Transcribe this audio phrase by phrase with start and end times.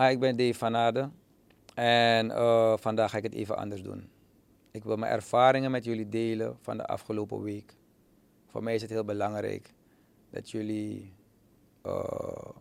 [0.00, 1.10] Hi, ik ben Dave van Aarde.
[1.74, 4.10] En uh, vandaag ga ik het even anders doen.
[4.70, 7.76] Ik wil mijn ervaringen met jullie delen van de afgelopen week.
[8.46, 9.74] Voor mij is het heel belangrijk
[10.30, 11.12] dat jullie.
[11.86, 12.52] Uh,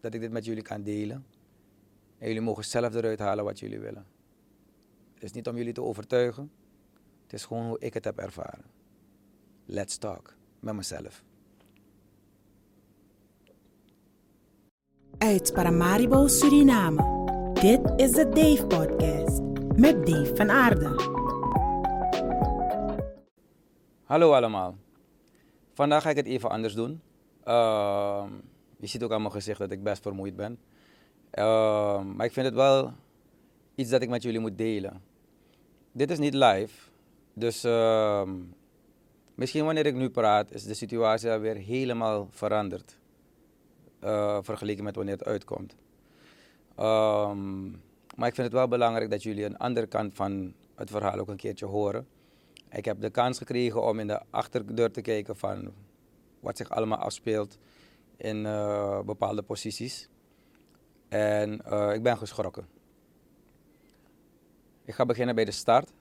[0.00, 1.26] dat ik dit met jullie kan delen.
[2.18, 4.06] En jullie mogen zelf eruit halen wat jullie willen.
[5.14, 6.50] Het is niet om jullie te overtuigen.
[7.22, 8.64] Het is gewoon hoe ik het heb ervaren.
[9.64, 11.24] Let's talk met mezelf.
[15.24, 17.02] Uit Paramaribo, Suriname.
[17.52, 19.40] Dit is de Dave Podcast
[19.76, 20.88] met Dave van Aarde.
[24.04, 24.76] Hallo allemaal.
[25.74, 27.00] Vandaag ga ik het even anders doen.
[27.44, 28.24] Uh,
[28.78, 30.58] je ziet ook aan mijn gezicht dat ik best vermoeid ben.
[31.34, 32.92] Uh, maar ik vind het wel
[33.74, 35.02] iets dat ik met jullie moet delen.
[35.92, 36.90] Dit is niet live.
[37.34, 38.22] Dus uh,
[39.34, 43.02] misschien wanneer ik nu praat, is de situatie alweer helemaal veranderd.
[44.04, 45.76] Uh, vergeleken met wanneer het uitkomt.
[46.80, 47.82] Um,
[48.16, 51.28] maar ik vind het wel belangrijk dat jullie een andere kant van het verhaal ook
[51.28, 52.06] een keertje horen.
[52.70, 55.72] Ik heb de kans gekregen om in de achterdeur te kijken van
[56.40, 57.58] wat zich allemaal afspeelt
[58.16, 60.08] in uh, bepaalde posities.
[61.08, 62.66] En uh, ik ben geschrokken.
[64.84, 65.92] Ik ga beginnen bij de start.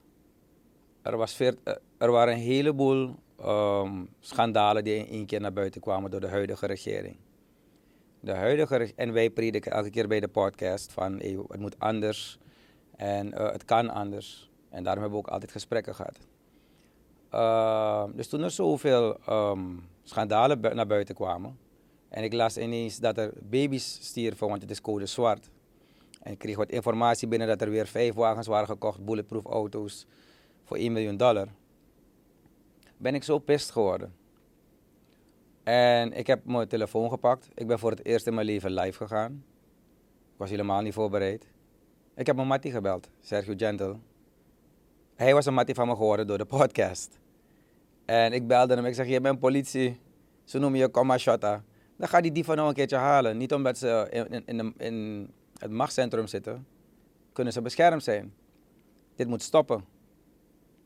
[1.02, 1.39] Er, was
[1.97, 6.28] er waren een heleboel um, schandalen die in één keer naar buiten kwamen door de
[6.28, 7.17] huidige regering
[8.23, 12.38] de huidige, en wij prediken elke keer bij de podcast van het moet anders
[12.95, 14.52] en uh, het kan anders.
[14.69, 16.17] En daarom hebben we ook altijd gesprekken gehad.
[17.33, 21.57] Uh, dus toen er zoveel um, schandalen naar buiten kwamen,
[22.09, 25.49] en ik las ineens dat er baby's stierven, want het is code zwart.
[26.21, 30.05] En ik kreeg wat informatie binnen dat er weer vijf wagens waren gekocht, bulletproof auto's,
[30.63, 31.47] voor 1 miljoen dollar.
[32.97, 34.13] Ben ik zo pist geworden.
[35.64, 37.50] En ik heb mijn telefoon gepakt.
[37.53, 39.44] Ik ben voor het eerst in mijn leven live gegaan.
[40.33, 41.47] Ik was helemaal niet voorbereid.
[42.16, 43.97] Ik heb mijn Mattie gebeld, Sergio Gentle.
[45.16, 47.19] Hij was een Mattie van me geworden door de podcast.
[48.06, 48.85] En ik belde hem.
[48.85, 50.00] Ik zeg, je bent politie.
[50.44, 51.63] Ze noemen je Comma Shotta.
[51.97, 53.38] Dan ga die dieven nou een keertje halen.
[53.38, 56.68] Niet omdat ze in, in, in het machtscentrum zitten.
[57.34, 58.34] Kunnen ze beschermd zijn.
[59.16, 59.85] Dit moet stoppen.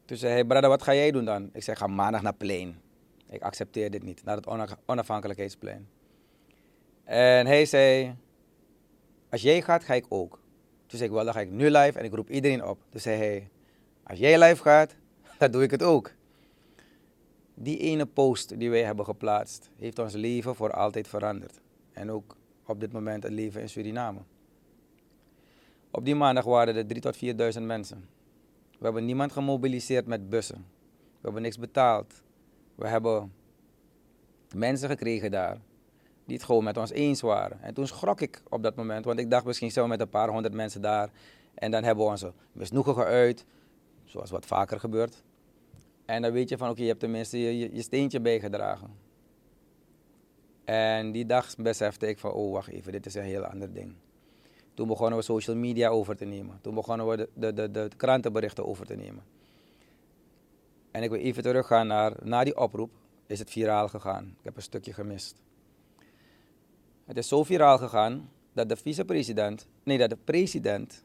[0.05, 1.49] Toen zei hij, brother, wat ga jij doen dan?
[1.53, 2.81] Ik zeg, ga maandag naar Plain.
[3.29, 4.47] Ik accepteer dit niet, naar het
[4.85, 5.87] onafhankelijkheidsplein.
[7.03, 8.15] En hij zei,
[9.29, 10.39] als jij gaat, ga ik ook.
[10.85, 12.79] Toen zei ik, wel, dan ga ik nu live en ik roep iedereen op.
[12.89, 13.49] Toen zei hij,
[14.03, 14.95] als jij live gaat,
[15.39, 16.11] dan doe ik het ook.
[17.53, 21.59] Die ene post die wij hebben geplaatst, heeft ons leven voor altijd veranderd.
[21.93, 24.19] En ook op dit moment het leven in Suriname.
[25.91, 27.17] Op die maandag waren er 3.000 tot
[27.57, 28.09] 4.000 mensen.
[28.77, 30.65] We hebben niemand gemobiliseerd met bussen.
[30.97, 32.23] We hebben niks betaald.
[32.77, 33.33] We hebben
[34.55, 35.57] mensen gekregen daar
[36.25, 37.61] die het gewoon met ons eens waren.
[37.61, 40.29] En toen schrok ik op dat moment, want ik dacht misschien zijn met een paar
[40.29, 41.09] honderd mensen daar.
[41.53, 43.45] En dan hebben we onze misnoegen geuit,
[44.03, 45.23] zoals wat vaker gebeurt.
[46.05, 48.89] En dan weet je van oké, je hebt tenminste je, je steentje bijgedragen.
[50.65, 53.95] En die dag besefte ik van oh wacht even, dit is een heel ander ding.
[54.73, 56.59] Toen begonnen we social media over te nemen.
[56.61, 59.23] Toen begonnen we de, de, de krantenberichten over te nemen.
[60.97, 62.91] En ik wil even teruggaan naar, na die oproep
[63.27, 64.23] is het viraal gegaan.
[64.23, 65.41] Ik heb een stukje gemist.
[67.05, 71.03] Het is zo viraal gegaan dat de vicepresident, nee, dat de president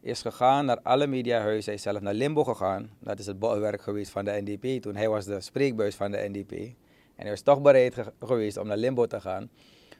[0.00, 1.64] is gegaan naar alle mediahuizen.
[1.64, 2.90] Hij is zelf naar Limbo gegaan.
[2.98, 4.82] Dat is het bolwerk geweest van de NDP.
[4.82, 6.52] Toen hij was de spreekbuis van de NDP.
[6.52, 9.50] En hij was toch bereid geweest om naar Limbo te gaan.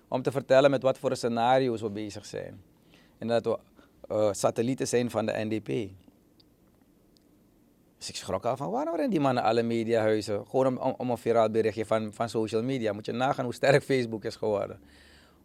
[0.08, 2.62] Om te vertellen met wat voor scenario's we bezig zijn.
[3.18, 3.58] En dat we
[4.08, 5.90] uh, satellieten zijn van de NDP.
[7.98, 10.46] Dus ik schrok al van waarom rennen die mannen alle mediahuizen?
[10.46, 12.92] Gewoon om, om een viraal berichtje van, van social media.
[12.92, 14.80] Moet je nagaan hoe sterk Facebook is geworden.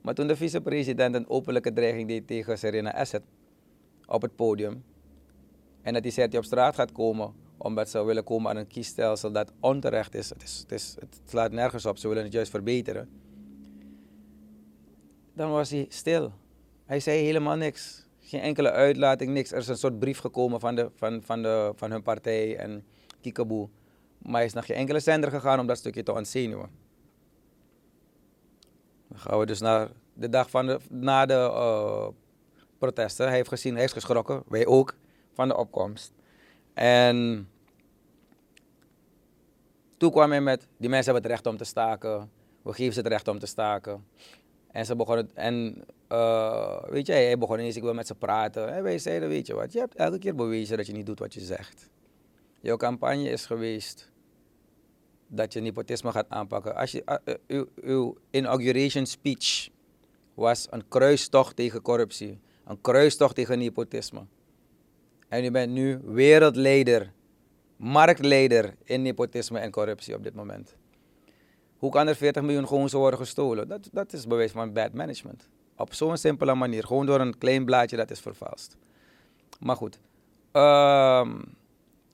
[0.02, 3.22] Maar toen de vicepresident een openlijke dreiging deed tegen Serena Asset
[4.06, 4.84] op het podium.
[5.82, 8.58] En dat hij zei dat hij op straat gaat komen omdat ze willen komen aan
[8.58, 10.30] een kiesstelsel dat onterecht is.
[10.30, 13.10] Het, is, het, is, het slaat nergens op, ze willen het juist verbeteren.
[15.34, 16.32] Dan was hij stil.
[16.86, 19.52] Hij zei helemaal niks geen enkele uitlating, niks.
[19.52, 22.86] Er is een soort brief gekomen van, de, van, van, de, van hun partij en
[23.22, 23.70] Kikaboe.
[24.18, 26.70] Maar hij is naar geen enkele zender gegaan om dat stukje te ontzenuwen.
[29.08, 32.08] Dan gaan we dus naar de dag van de, na de uh,
[32.78, 33.28] protesten.
[33.28, 34.96] Hij heeft gezien, hij is geschrokken, wij ook,
[35.34, 36.14] van de opkomst.
[36.74, 37.48] En
[39.98, 42.32] toen kwam hij met, die mensen hebben het recht om te staken.
[42.62, 44.06] We geven ze het recht om te staken.
[44.74, 48.74] En ze begonnen, en uh, weet je, hij begon ineens, ik wil met ze praten.
[48.74, 51.20] En wij zeiden, weet je wat, je hebt elke keer bewezen dat je niet doet
[51.20, 51.90] wat je zegt.
[52.62, 54.12] Jouw campagne is geweest
[55.28, 56.76] dat je nepotisme gaat aanpakken.
[56.76, 59.70] Als je, uh, uw, uw inauguration speech
[60.34, 62.40] was een kruistocht tegen corruptie.
[62.66, 64.26] Een kruistocht tegen nepotisme.
[65.30, 67.14] En u bent nu wereldleider,
[67.76, 70.76] marktleider in nepotisme en corruptie op dit moment.
[71.84, 73.68] Hoe kan er 40 miljoen gewoon zo worden gestolen?
[73.68, 75.50] Dat, dat is bewijs van bad management.
[75.78, 78.78] Op zo'n simpele manier, gewoon door een klein blaadje dat is vervalst.
[79.60, 80.00] Maar goed.
[80.52, 81.42] Ehm,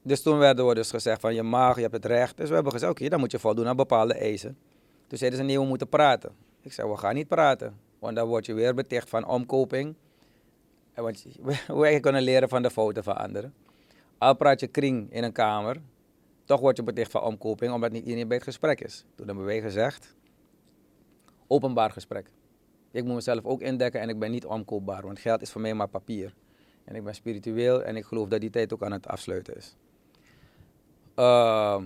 [0.01, 2.37] dus toen werden we dus gezegd van je mag, je hebt het recht.
[2.37, 4.57] Dus we hebben gezegd, oké, dan moet je voldoen aan bepaalde eisen.
[5.07, 6.31] Toen zeiden ze, nee, we moeten praten.
[6.61, 7.79] Ik zei, we gaan niet praten.
[7.99, 9.95] Want dan word je weer beticht van omkoping.
[10.95, 11.25] Want
[11.67, 13.53] wij kunnen leren van de fouten van anderen.
[14.17, 15.77] Al praat je kring in een kamer,
[16.49, 19.05] toch word je beticht van omkoping, omdat niet iedereen bij het gesprek is.
[19.15, 20.15] Toen hebben wij gezegd,
[21.47, 22.31] openbaar gesprek.
[22.91, 25.73] Ik moet mezelf ook indekken en ik ben niet omkoopbaar, want geld is voor mij
[25.73, 26.33] maar papier.
[26.83, 29.75] En ik ben spiritueel en ik geloof dat die tijd ook aan het afsluiten is.
[31.15, 31.85] Ehm,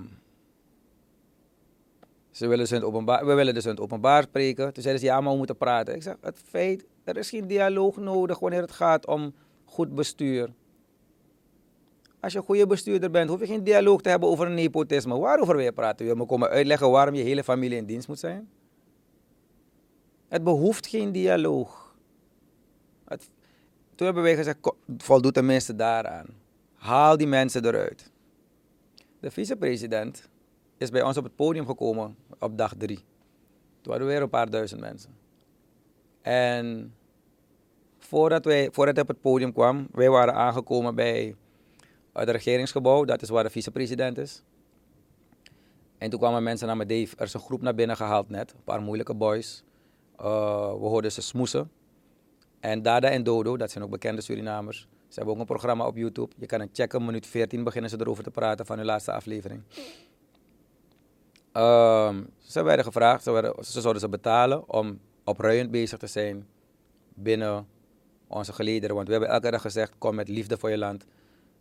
[2.31, 4.74] ze willen dus in openbaar, we willen dus in het openbaar spreken.
[4.74, 5.95] Toen zeiden ze, ja, maar we moeten praten.
[5.95, 9.33] Ik zeg, het feit, er is geen dialoog nodig wanneer het gaat om
[9.66, 10.54] goed bestuur.
[12.24, 15.18] Als je een goede bestuurder bent, hoef je geen dialoog te hebben over nepotisme.
[15.18, 16.06] Waarover wil je praten?
[16.06, 18.50] Wil je me komen uitleggen waarom je hele familie in dienst moet zijn?
[20.28, 21.96] Het behoeft geen dialoog.
[23.06, 23.30] Het,
[23.96, 24.58] toen hebben wij gezegd,
[24.98, 26.25] voldoet tenminste daaraan.
[26.74, 28.12] Haal die mensen eruit.
[29.19, 30.30] De vicepresident
[30.78, 33.00] is bij ons op het podium gekomen op dag drie.
[33.81, 35.16] Toen we weer een paar duizend mensen.
[36.22, 36.94] En
[37.98, 41.36] voordat, wij, voordat hij op het podium kwam, wij waren aangekomen bij
[42.13, 44.44] het regeringsgebouw, dat is waar de vicepresident is.
[45.98, 48.51] En toen kwamen mensen naar me, Dave, er is een groep naar binnen gehaald net,
[48.51, 49.63] een paar moeilijke boys.
[50.19, 50.25] Uh,
[50.71, 51.71] we hoorden ze smoesen.
[52.60, 54.88] En Dada en Dodo, dat zijn ook bekende Surinamers.
[55.07, 56.33] Ze hebben ook een programma op YouTube.
[56.38, 59.62] Je kan het checken, minuut 14 beginnen ze erover te praten van hun laatste aflevering.
[61.54, 66.48] Um, ze werden gevraagd, ze, werden, ze zouden ze betalen om opruiend bezig te zijn
[67.13, 67.68] binnen
[68.27, 68.95] onze gelederen.
[68.95, 71.06] Want we hebben elke dag gezegd, kom met liefde voor je land.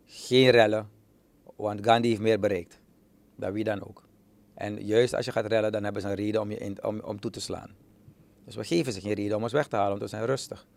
[0.05, 0.89] Geen rellen,
[1.55, 2.79] want Gandhi heeft meer bereikt.
[3.35, 4.03] Dan wie dan ook.
[4.53, 6.99] En juist als je gaat rellen, dan hebben ze een reden om je in, om,
[6.99, 7.75] om toe te slaan.
[8.45, 10.67] Dus we geven ze geen reden om ons weg te halen, want we zijn rustig.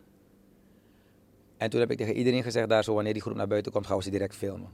[1.57, 3.87] En toen heb ik tegen iedereen gezegd, daar zo, wanneer die groep naar buiten komt,
[3.87, 4.69] gaan we ze direct filmen.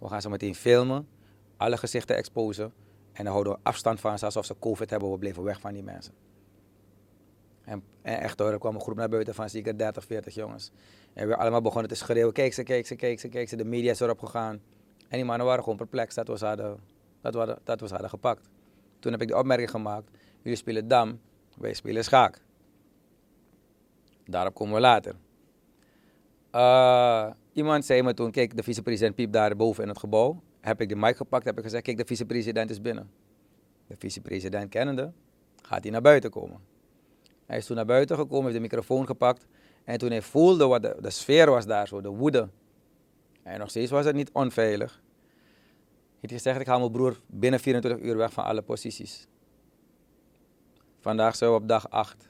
[0.00, 1.08] We gaan ze meteen filmen,
[1.56, 2.72] alle gezichten exposen.
[3.12, 5.10] En dan houden we afstand van ze alsof ze COVID hebben.
[5.10, 6.14] We bleven weg van die mensen.
[7.64, 10.70] En, echt hoor, er kwam een groep naar buiten van zeker 30, 40 jongens.
[11.12, 12.32] En we allemaal begonnen te schreeuwen.
[12.32, 13.56] Kijk ze, kijk ze, kijk ze, kijk ze.
[13.56, 14.60] De media is erop gegaan.
[15.08, 16.80] En die mannen waren gewoon perplex dat we ze hadden,
[17.20, 18.48] dat we, dat we hadden gepakt.
[18.98, 20.10] Toen heb ik de opmerking gemaakt.
[20.42, 21.20] Jullie spelen dam,
[21.56, 22.42] wij spelen schaak.
[24.24, 25.14] Daarop komen we later.
[26.52, 30.42] Uh, iemand zei me toen, kijk, de vicepresident piep daar boven in het gebouw.
[30.60, 33.10] Heb ik de mic gepakt, heb ik gezegd, kijk, de vicepresident is binnen.
[33.86, 35.12] De vicepresident kennende,
[35.62, 36.60] gaat hij naar buiten komen.
[37.52, 39.46] Hij is toen naar buiten gekomen, heeft de microfoon gepakt.
[39.84, 42.48] En toen hij voelde wat de, sfeer was daar zo, de woede.
[43.42, 45.02] En nog steeds was het niet onveilig.
[46.10, 49.26] Heeft hij gezegd, ik haal mijn broer binnen 24 uur weg van alle posities.
[51.00, 52.28] Vandaag zijn we op dag 8.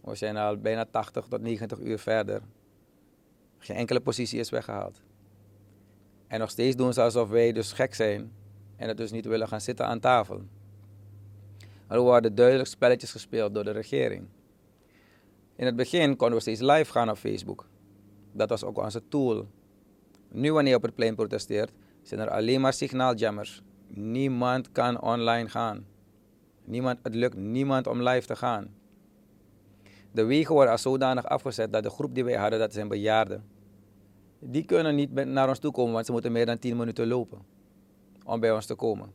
[0.00, 2.42] We zijn al bijna 80 tot 90 uur verder.
[3.58, 5.02] Geen enkele positie is weggehaald.
[6.26, 8.32] En nog steeds doen ze alsof wij dus gek zijn
[8.76, 10.42] en het dus niet willen gaan zitten aan tafel.
[11.88, 14.26] Er worden duidelijk spelletjes gespeeld door de regering.
[15.56, 17.68] In het begin konden we steeds live gaan op Facebook.
[18.32, 19.46] Dat was ook onze tool.
[20.28, 23.62] Nu wanneer je op het plein protesteert, zijn er alleen maar signaaljammers.
[23.88, 25.86] Niemand kan online gaan.
[26.64, 28.74] Niemand, het lukt niemand om live te gaan.
[30.12, 33.44] De wegen worden als zodanig afgezet dat de groep die wij hadden, dat zijn bejaarden.
[34.38, 37.38] Die kunnen niet naar ons toe komen, want ze moeten meer dan 10 minuten lopen
[38.24, 39.12] om bij ons te komen.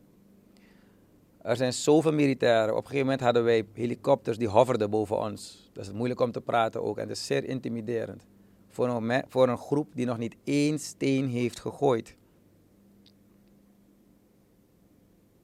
[1.43, 2.69] Er zijn zoveel militairen.
[2.69, 5.69] Op een gegeven moment hadden wij helikopters die hoverden boven ons.
[5.74, 8.25] Dat is moeilijk om te praten ook en dat is zeer intimiderend.
[8.69, 12.15] Voor een, voor een groep die nog niet één steen heeft gegooid.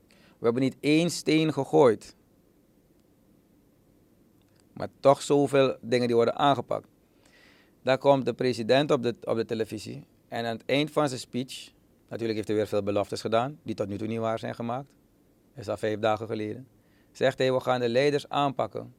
[0.07, 2.15] We hebben niet één steen gegooid.
[4.73, 6.87] Maar toch zoveel dingen die worden aangepakt.
[7.81, 10.03] Daar komt de president op de, op de televisie.
[10.27, 11.71] En aan het eind van zijn speech,
[12.07, 14.96] natuurlijk heeft hij weer veel beloftes gedaan, die tot nu toe niet waar zijn gemaakt.
[15.57, 16.67] Is al vijf dagen geleden.
[17.11, 18.93] Zegt hij, we gaan de leiders aanpakken.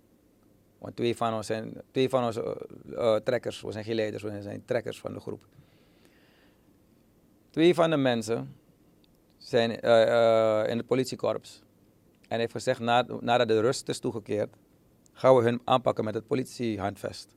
[0.78, 4.42] Want twee van ons zijn twee van onze uh, trekkers, we zijn geen leiders, we
[4.42, 5.46] zijn trekkers van de groep.
[7.50, 8.56] Twee van de mensen
[9.36, 11.62] zijn uh, in het politiekorps.
[12.28, 14.56] En heeft gezegd, nadat de rust is toegekeerd,
[15.12, 17.36] gaan we hun aanpakken met het politiehandvest.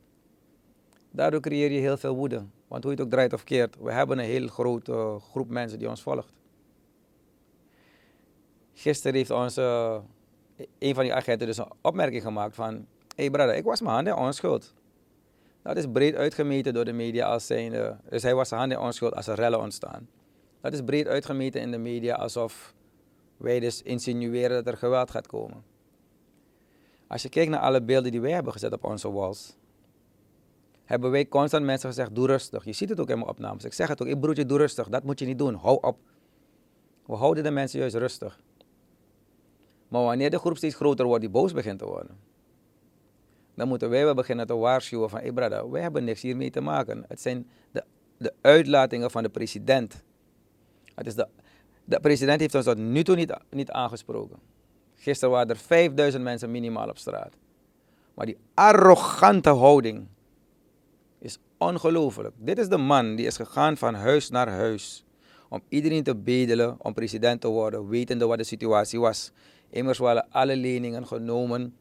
[1.11, 2.45] Daardoor creëer je heel veel woede.
[2.67, 5.79] Want hoe je het ook draait of keert, we hebben een heel grote groep mensen
[5.79, 6.33] die ons volgt.
[8.81, 9.61] Gisteren heeft onze,
[10.79, 14.17] een van die agenten dus een opmerking gemaakt van, hey brother, ik was mijn handen
[14.17, 14.73] onschuld.
[15.63, 17.97] Dat is breed uitgemeten door de media als zijnde.
[18.09, 20.09] Dus hij was zijn handen onschuld als er rellen ontstaan.
[20.61, 22.73] Dat is breed uitgemeten in de media alsof
[23.37, 25.63] wij dus insinueren dat er geweld gaat komen.
[27.07, 29.57] Als je kijkt naar alle beelden die wij hebben gezet op onze walls,
[30.85, 32.65] hebben wij constant mensen gezegd: doe rustig.
[32.65, 33.63] Je ziet het ook in mijn opnames.
[33.63, 34.89] Ik zeg het ook: ik broertje, doe rustig.
[34.89, 35.55] Dat moet je niet doen.
[35.55, 35.97] Hou op.
[37.05, 38.39] We houden de mensen juist rustig.
[39.91, 42.17] Maar wanneer de groep steeds groter wordt, die boos begint te worden,
[43.55, 46.61] dan moeten wij wel beginnen te waarschuwen van, hey brada, wij hebben niks hiermee te
[46.61, 47.05] maken.
[47.07, 47.83] Het zijn de,
[48.17, 50.03] de uitlatingen van de president.
[50.95, 51.27] Het is de,
[51.83, 54.39] de president heeft ons tot nu toe niet, niet aangesproken.
[54.95, 57.33] Gisteren waren er 5000 mensen minimaal op straat.
[58.13, 60.07] Maar die arrogante houding
[61.19, 62.35] is ongelooflijk.
[62.37, 65.05] Dit is de man die is gegaan van huis naar huis
[65.49, 69.31] om iedereen te bedelen om president te worden, wetende wat de situatie was.
[69.71, 71.75] Immers waren alle leningen genomen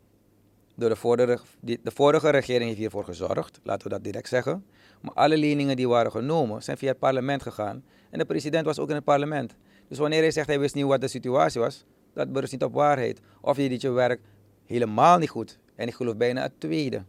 [0.75, 4.65] door de vorige, de vorige regering heeft hiervoor gezorgd, laten we dat direct zeggen.
[5.01, 7.85] Maar alle leningen die waren genomen zijn via het parlement gegaan.
[8.11, 9.57] En de president was ook in het parlement.
[9.89, 12.73] Dus wanneer hij zegt hij wist niet wat de situatie was, dat berust niet op
[12.73, 13.21] waarheid.
[13.41, 14.21] Of je doet je werk
[14.65, 15.59] helemaal niet goed.
[15.75, 17.03] En ik geloof bijna het tweede.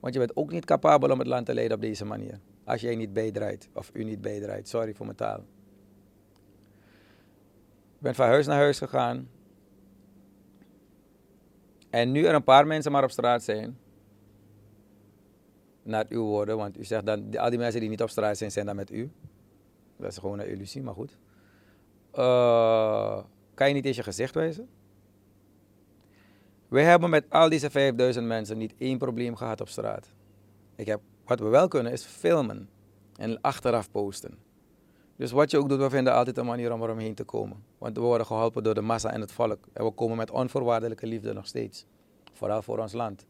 [0.00, 2.40] Want je bent ook niet capabel om het land te leiden op deze manier.
[2.64, 4.68] Als jij niet bijdraait, of u niet bijdraait.
[4.68, 5.38] Sorry voor mijn taal.
[7.94, 9.28] Ik ben van huis naar huis gegaan.
[11.90, 13.78] En nu er een paar mensen maar op straat zijn,
[15.82, 18.50] naar uw woorden, want u zegt dan, al die mensen die niet op straat zijn,
[18.50, 19.10] zijn dan met u.
[19.96, 21.18] Dat is gewoon een illusie, maar goed.
[22.14, 23.22] Uh,
[23.54, 24.68] kan je niet eens je gezicht wijzen?
[26.68, 30.12] We hebben met al deze 5000 mensen niet één probleem gehad op straat.
[30.76, 32.68] Ik heb, wat we wel kunnen is filmen
[33.16, 34.38] en achteraf posten.
[35.20, 37.64] Dus wat je ook doet, we vinden altijd een manier om eromheen te komen.
[37.78, 39.68] Want we worden geholpen door de massa en het volk.
[39.72, 41.86] En we komen met onvoorwaardelijke liefde nog steeds.
[42.32, 43.26] Vooral voor ons land.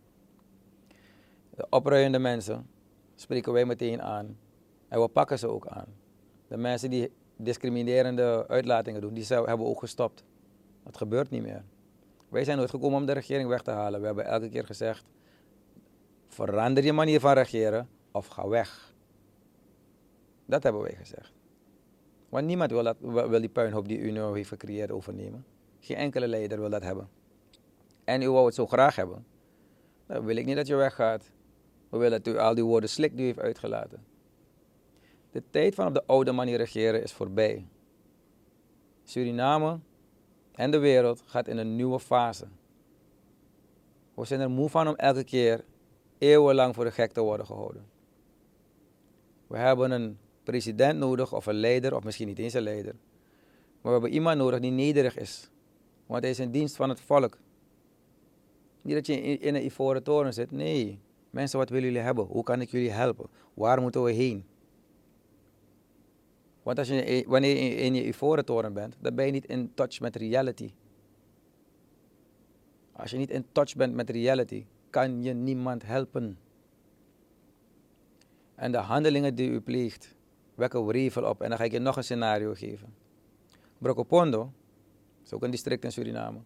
[1.54, 2.70] De opruiende mensen
[3.14, 4.38] spreken wij meteen aan.
[4.88, 5.86] En we pakken ze ook aan.
[6.48, 10.24] De mensen die discriminerende uitlatingen doen, die hebben we ook gestopt.
[10.84, 11.64] Dat gebeurt niet meer.
[12.28, 14.00] Wij zijn nooit gekomen om de regering weg te halen.
[14.00, 15.04] We hebben elke keer gezegd,
[16.26, 18.94] verander je manier van regeren of ga weg.
[20.46, 21.38] Dat hebben wij gezegd.
[22.30, 25.44] Want niemand wil, dat, wil die puinhoop die u nu heeft gecreëerd overnemen.
[25.80, 27.08] Geen enkele leider wil dat hebben.
[28.04, 29.26] En u wou het zo graag hebben.
[30.06, 31.30] Dan wil ik niet dat je weggaat.
[31.88, 34.04] We willen dat u al die woorden slik die u heeft uitgelaten.
[35.30, 37.66] De tijd van op de oude manier regeren is voorbij.
[39.04, 39.78] Suriname
[40.52, 42.46] en de wereld gaat in een nieuwe fase.
[44.14, 45.64] We zijn er moe van om elke keer
[46.18, 47.86] eeuwenlang voor de gek te worden gehouden.
[49.46, 50.18] We hebben een
[50.50, 52.94] president nodig of een leider, of misschien niet eens een leider.
[53.80, 55.50] Maar we hebben iemand nodig die nederig is.
[56.06, 57.38] Want hij is in dienst van het volk.
[58.82, 60.50] Niet dat je in een ivoren toren zit.
[60.50, 60.98] Nee.
[61.30, 62.24] Mensen, wat willen jullie hebben?
[62.24, 63.26] Hoe kan ik jullie helpen?
[63.54, 64.44] Waar moeten we heen?
[66.62, 69.70] Want als je, wanneer je in je ivoren toren bent, dan ben je niet in
[69.74, 70.72] touch met reality.
[72.92, 76.38] Als je niet in touch bent met reality, kan je niemand helpen.
[78.54, 80.14] En de handelingen die u pleegt,
[80.60, 81.42] wekken wrevel op.
[81.42, 82.94] En dan ga ik je nog een scenario geven.
[83.78, 84.52] Brokopondo,
[85.24, 86.38] is ook een district in Suriname.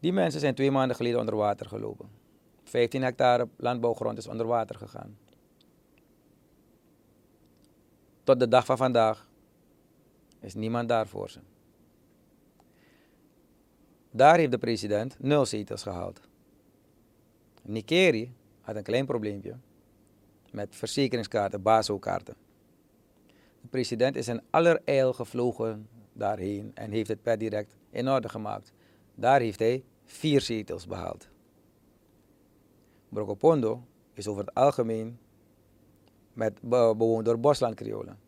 [0.00, 2.08] Die mensen zijn twee maanden geleden onder water gelopen.
[2.64, 5.18] 15 hectare landbouwgrond is onder water gegaan.
[8.24, 9.28] Tot de dag van vandaag
[10.40, 11.40] is niemand daar voor ze.
[14.10, 16.20] Daar heeft de president nul zetels gehaald.
[17.62, 19.56] Nikeri had een klein probleempje
[20.50, 22.34] met verzekeringskaarten, BASO-kaarten.
[23.60, 28.72] De president is in allerijl gevlogen daarheen en heeft het per direct in orde gemaakt.
[29.14, 31.28] Daar heeft hij vier zetels behaald.
[33.08, 35.18] Brokopondo is over het algemeen
[36.32, 38.18] met bewoond door Bosland-Creolen.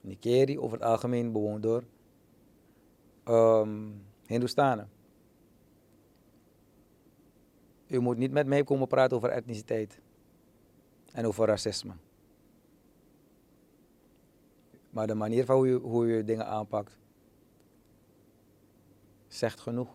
[0.00, 1.84] Nikeri over het algemeen bewoond door
[3.28, 4.88] um, Hindustanen.
[7.86, 10.00] U moet niet met mij komen praten over etniciteit
[11.12, 11.92] en over racisme.
[14.98, 16.98] Maar de manier van hoe je, hoe je dingen aanpakt,
[19.28, 19.88] zegt genoeg.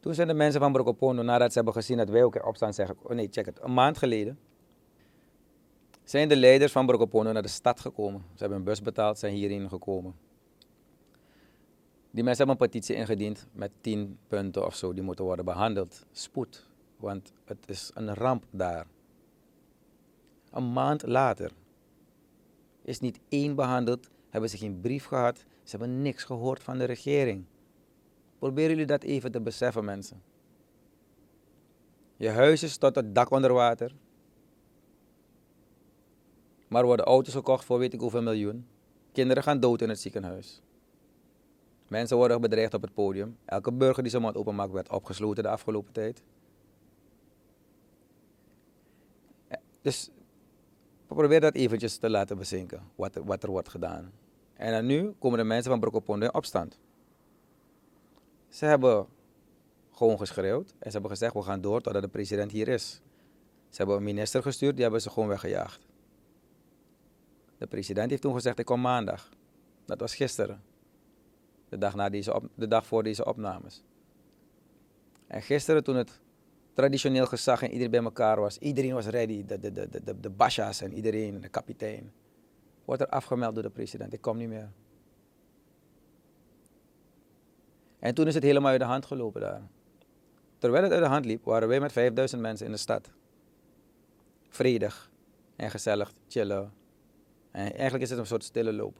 [0.00, 2.96] Toen zijn de mensen van Brokopondo, nadat ze hebben gezien dat wij ook opstaan, zeggen:
[3.02, 3.62] Oh nee, check het.
[3.62, 4.38] Een maand geleden
[6.02, 8.20] zijn de leiders van Brokopondo naar de stad gekomen.
[8.20, 10.14] Ze hebben een bus betaald, zijn hierheen gekomen.
[12.10, 16.06] Die mensen hebben een petitie ingediend met tien punten of zo, die moeten worden behandeld.
[16.12, 18.86] Spoed, want het is een ramp daar.
[20.50, 21.52] Een maand later
[22.84, 26.84] is niet één behandeld, hebben ze geen brief gehad, ze hebben niks gehoord van de
[26.84, 27.44] regering.
[28.38, 30.22] Proberen jullie dat even te beseffen, mensen.
[32.16, 33.94] Je huis is tot het dak onder water.
[36.68, 38.66] Maar worden auto's gekocht voor weet ik hoeveel miljoen.
[39.12, 40.62] Kinderen gaan dood in het ziekenhuis.
[41.88, 43.36] Mensen worden bedreigd op het podium.
[43.44, 46.22] Elke burger die zijn mond openmaakt werd opgesloten de afgelopen tijd.
[49.82, 50.10] Dus
[51.14, 54.12] probeer dat eventjes te laten bezinken, wat, wat er wordt gedaan.
[54.54, 56.78] En dan nu komen de mensen van Brokopondo in opstand.
[58.48, 59.06] Ze hebben
[59.92, 63.00] gewoon geschreeuwd en ze hebben gezegd, we gaan door totdat de president hier is.
[63.68, 65.86] Ze hebben een minister gestuurd, die hebben ze gewoon weggejaagd.
[67.58, 69.28] De president heeft toen gezegd, ik kom maandag.
[69.84, 70.62] Dat was gisteren.
[71.68, 73.82] De dag, na deze op, de dag voor deze opnames.
[75.26, 76.20] En gisteren toen het
[76.74, 78.58] traditioneel gezag en iedereen bij elkaar was.
[78.58, 82.12] Iedereen was ready, de, de, de, de, de basha's en iedereen, de kapitein.
[82.84, 84.70] Wordt er afgemeld door de president, ik kom niet meer.
[87.98, 89.62] En toen is het helemaal uit de hand gelopen daar.
[90.58, 93.10] Terwijl het uit de hand liep, waren wij met 5000 mensen in de stad.
[94.48, 95.10] Vredig
[95.56, 96.72] en gezellig, chillen.
[97.50, 98.96] En eigenlijk is het een soort stille loop.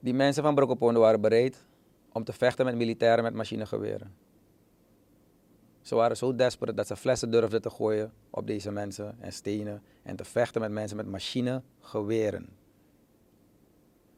[0.00, 1.66] Die mensen van Brokopondo waren bereid
[2.18, 4.14] om te vechten met militairen met machinegeweren.
[5.80, 9.82] Ze waren zo desperate dat ze flessen durfden te gooien op deze mensen en stenen
[10.02, 12.48] en te vechten met mensen met machinegeweren.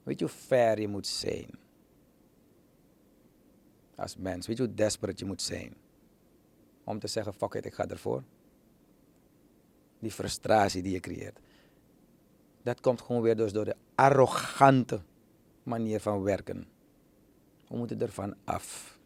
[0.03, 1.51] Weet je hoe ver je moet zijn?
[3.95, 5.75] Als mens, weet je hoe desperate je moet zijn?
[6.85, 8.23] Om te zeggen, fuck it, ik ga ervoor.
[9.99, 11.39] Die frustratie die je creëert.
[12.63, 15.01] Dat komt gewoon weer dus door de arrogante
[15.63, 16.79] manier van werken.
[17.71, 18.99] We moeten ervan af.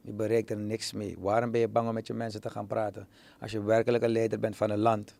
[0.00, 1.16] Je bereikt er niks mee.
[1.18, 3.08] Waarom ben je bang om met je mensen te gaan praten?
[3.40, 5.18] Als je werkelijk een leider bent van een land,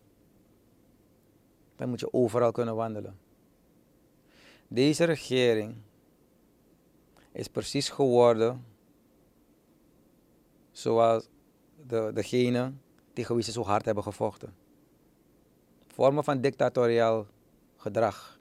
[1.77, 3.19] dan moet je overal kunnen wandelen.
[4.69, 5.77] Deze regering
[7.33, 8.65] is precies geworden
[10.71, 11.29] zoals
[11.87, 12.73] de, degene
[13.13, 14.55] tegen wie ze zo hard hebben gevochten.
[15.87, 17.27] Vormen van dictatoriaal
[17.77, 18.39] gedrag.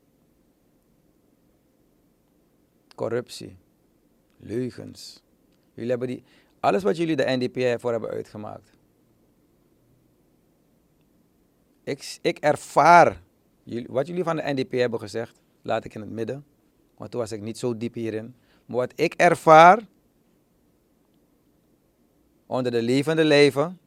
[2.96, 3.62] Corruptie
[4.44, 5.22] leugens.
[5.74, 6.24] Jullie hebben die,
[6.60, 8.78] alles wat jullie de NDP voor hebben uitgemaakt.
[11.84, 13.22] Ik, ik ervaar,
[13.64, 16.46] jullie, wat jullie van de NDP hebben gezegd, laat ik in het midden.
[16.98, 18.36] Want toen was ik niet zo diep hierin.
[18.66, 19.88] Maar wat ik ervaar,
[22.46, 23.80] onder de levende leven,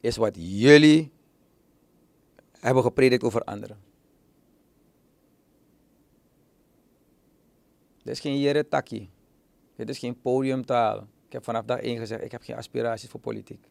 [0.00, 1.12] is wat jullie
[2.58, 3.89] hebben gepredikt over anderen.
[8.02, 9.10] Dit is geen jere takkie.
[9.76, 11.06] Dit is geen podiumtaal.
[11.26, 13.68] Ik heb vanaf dag één gezegd, ik heb geen aspiraties voor politiek.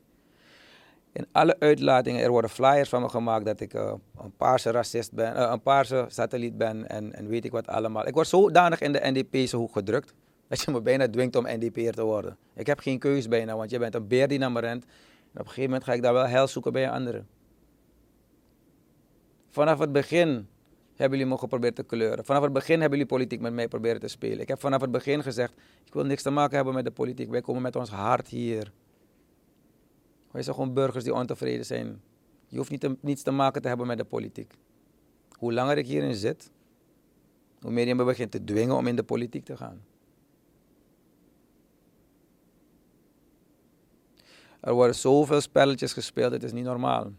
[1.12, 5.14] In alle uitlatingen, er worden flyers van me gemaakt dat ik uh, een paarse racist
[5.14, 8.08] ben, uh, een paarse satelliet ben en, en weet ik wat allemaal.
[8.08, 10.14] Ik word zodanig in de NDP's hoek gedrukt,
[10.48, 12.38] dat je me bijna dwingt om NDP'er te worden.
[12.54, 14.84] Ik heb geen keus bijna, want je bent een beer die naar me rent.
[14.84, 14.90] En
[15.32, 17.24] op een gegeven moment ga ik daar wel hel zoeken bij een andere.
[19.50, 20.48] Vanaf het begin
[21.00, 22.26] hebben jullie me geprobeerd te kleuren.
[22.26, 24.40] Vanaf het begin hebben jullie politiek met mij proberen te spelen.
[24.40, 25.54] Ik heb vanaf het begin gezegd,
[25.86, 27.30] ik wil niks te maken hebben met de politiek.
[27.30, 28.72] Wij komen met ons hart hier.
[30.32, 32.02] Wij zijn gewoon burgers die ontevreden zijn.
[32.48, 34.54] Je hoeft niet te, niets te maken te hebben met de politiek.
[35.32, 36.52] Hoe langer ik hierin zit,
[37.62, 39.82] hoe meer je me begint te dwingen om in de politiek te gaan.
[44.60, 47.12] Er worden zoveel spelletjes gespeeld, het is niet normaal.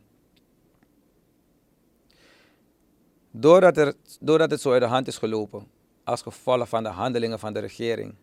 [3.31, 5.67] Doordat, er, doordat het zo uit de hand is gelopen,
[6.05, 8.15] als gevolg van de handelingen van de regering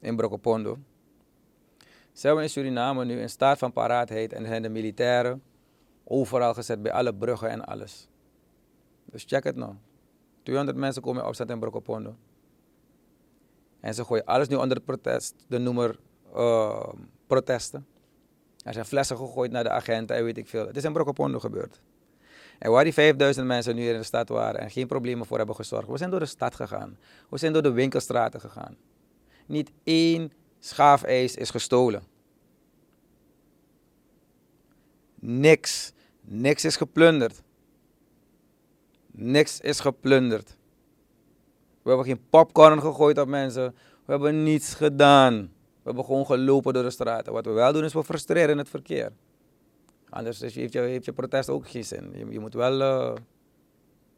[0.00, 0.78] in Brokopondo,
[2.12, 5.42] zijn we in Suriname nu in staat van paraatheid en zijn de militairen
[6.04, 8.08] overal gezet bij alle bruggen en alles.
[9.04, 9.74] Dus check het nou.
[10.42, 12.16] 200 mensen komen opstand in Brokopondo.
[13.80, 15.98] En ze gooien alles nu onder protest, de noemer
[16.34, 16.88] uh,
[17.26, 17.86] protesten.
[18.64, 20.66] Er zijn flessen gegooid naar de agenten en weet ik veel.
[20.66, 21.80] Het is in Brokopondo gebeurd.
[22.60, 25.56] En waar die 5000 mensen nu in de stad waren en geen problemen voor hebben
[25.56, 25.88] gezorgd.
[25.88, 26.98] We zijn door de stad gegaan.
[27.30, 28.76] We zijn door de winkelstraten gegaan.
[29.46, 32.02] Niet één schaafijs is gestolen.
[35.14, 35.92] Niks.
[36.20, 37.42] Niks is geplunderd.
[39.10, 40.56] Niks is geplunderd.
[41.82, 43.74] We hebben geen popcorn gegooid op mensen.
[44.04, 45.34] We hebben niets gedaan.
[45.52, 47.32] We hebben gewoon gelopen door de straten.
[47.32, 49.12] Wat we wel doen is we frustreren het verkeer.
[50.10, 52.10] Anders heeft je, heeft je protest ook geen zin.
[52.14, 53.14] Je, je moet wel uh,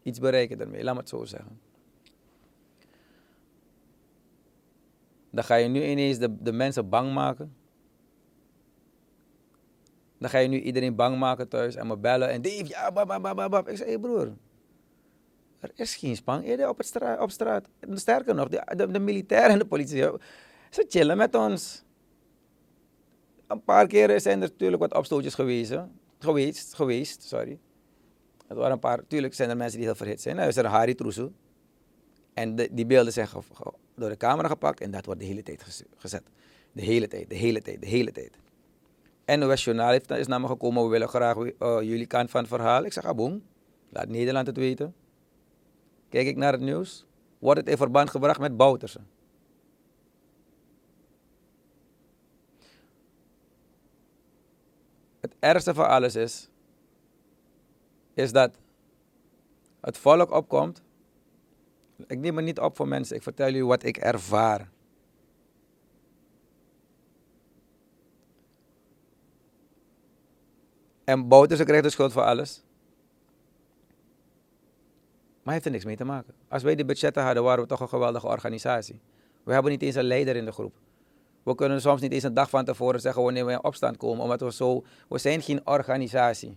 [0.03, 1.61] iets bereiken daarmee, laat me het zo zeggen.
[5.31, 7.55] Dan ga je nu ineens de, de mensen bang maken.
[10.19, 13.69] Dan ga je nu iedereen bang maken thuis en me bellen en Dave, ja, bab.
[13.69, 14.33] Ik zeg, hé broer,
[15.59, 17.69] Er is geen Spanjaarden op, het stra op straat.
[17.95, 20.03] Sterker nog, de, de, de militairen en de politie,
[20.71, 21.85] ze chillen met ons.
[23.53, 25.75] Een paar keren zijn er natuurlijk wat opstootjes geweest.
[26.19, 27.59] Geweest, geweest, sorry.
[28.47, 30.39] Het waren een paar, natuurlijk zijn er mensen die heel verhit zijn.
[30.39, 31.33] Er is er Harry Troesel.
[32.35, 33.29] En de, die beelden zijn
[33.95, 35.63] door de camera gepakt en dat wordt de hele tijd
[35.97, 36.23] gezet.
[36.73, 38.39] De hele tijd, de hele tijd, de hele tijd.
[39.25, 42.41] En de Journaal heeft, is naar me gekomen, we willen graag uh, jullie kant van
[42.41, 42.85] het verhaal.
[42.85, 43.43] Ik zeg, aboom,
[43.89, 44.95] laat Nederland het weten.
[46.09, 47.07] Kijk ik naar het nieuws,
[47.39, 49.07] wordt het in verband gebracht met Boutersen.
[55.23, 56.49] Het ergste van alles is,
[58.15, 58.59] is dat
[59.81, 60.83] het volk opkomt.
[62.07, 64.71] Ik neem het niet op voor mensen, ik vertel jullie wat ik ervaar.
[71.05, 72.65] En Bouterse krijgt de schuld voor alles.
[75.43, 76.35] Maar heeft er niks mee te maken.
[76.49, 79.01] Als wij die budgetten hadden, waren we toch een geweldige organisatie.
[79.43, 80.75] We hebben niet eens een leider in de groep.
[81.43, 84.23] We kunnen soms niet eens een dag van tevoren zeggen wanneer we in opstand komen,
[84.23, 86.57] omdat we zo, we zijn geen organisatie.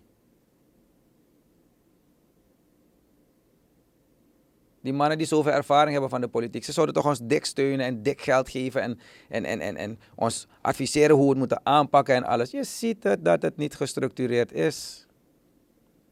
[4.81, 7.85] Die mannen die zoveel ervaring hebben van de politiek, ze zouden toch ons dik steunen
[7.85, 11.61] en dik geld geven en, en, en, en, en ons adviseren hoe we het moeten
[11.63, 12.51] aanpakken en alles.
[12.51, 15.07] Je ziet het dat het niet gestructureerd is.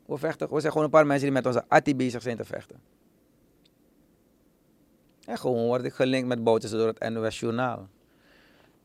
[0.06, 2.46] We, vechten, we zijn gewoon een paar mensen die met onze atti bezig zijn te
[2.46, 2.82] vechten.
[5.26, 7.88] En gewoon word ik gelinkt met bootjes door het NOS Journaal.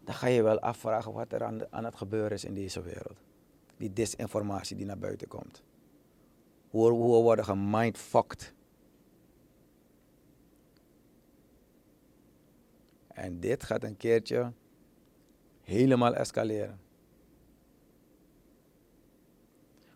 [0.08, 3.18] Dan ga je wel afvragen wat er aan, aan het gebeuren is in deze wereld.
[3.76, 5.62] Die disinformatie die naar buiten komt.
[6.68, 8.54] Hoe, hoe we worden gemindfucked
[13.08, 14.52] En dit gaat een keertje
[15.62, 16.80] helemaal escaleren.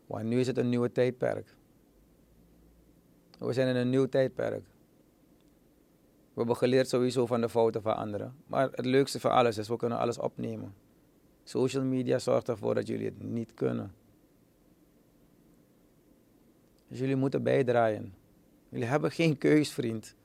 [0.07, 1.55] Want nu is het een nieuwe tijdperk.
[3.39, 4.65] We zijn in een nieuw tijdperk.
[6.33, 8.37] We hebben geleerd sowieso van de fouten van anderen.
[8.47, 10.75] Maar het leukste van alles is, we kunnen alles opnemen.
[11.45, 13.95] Social media zorgt ervoor dat jullie het niet kunnen.
[16.89, 18.15] Dus jullie moeten bijdraaien.
[18.69, 20.17] Jullie hebben geen keus, vriend.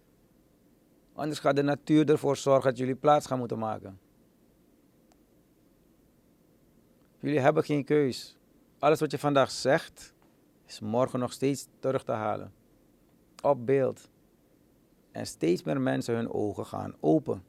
[1.13, 4.00] Anders gaat de natuur ervoor zorgen dat jullie plaats gaan moeten maken.
[7.20, 8.38] Jullie hebben geen keus.
[8.80, 10.13] Alles wat je vandaag zegt,
[10.65, 12.54] is morgen nog steeds terug te halen.
[13.41, 14.10] Op beeld.
[15.17, 17.43] En steeds meer mensen hun ogen gaan open.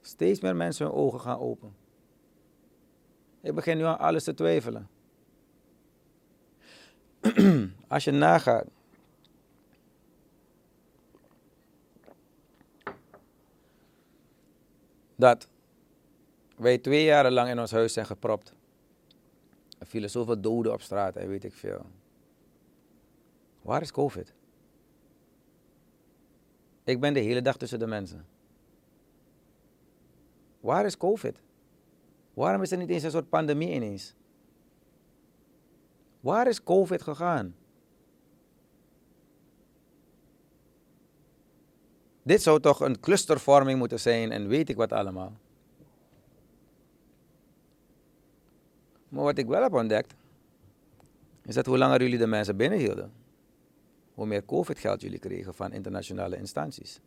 [0.00, 1.74] Steeds meer mensen hun ogen gaan open.
[3.40, 4.88] Ik begin nu aan alles te twijfelen.
[7.88, 8.66] Als je nagaat
[15.16, 15.48] dat
[16.56, 18.54] wij twee jaren lang in ons huis zijn gepropt.
[19.78, 21.86] Er vielen zoveel doden op straat en weet ik veel.
[23.64, 24.32] Waar is COVID?
[26.84, 28.26] Ik ben de hele dag tussen de mensen.
[30.60, 31.40] Waar is COVID?
[32.34, 34.14] Waarom is er niet eens een soort pandemie ineens?
[36.20, 37.54] Waar is COVID gegaan?
[42.22, 45.32] Dit zou toch een clustervorming moeten zijn en weet ik wat allemaal.
[49.08, 50.14] Maar wat ik wel heb ontdekt,
[51.42, 53.12] is dat hoe langer jullie de mensen binnenhielden,
[54.14, 57.00] hoe meer COVID-geld jullie kregen van internationale instanties.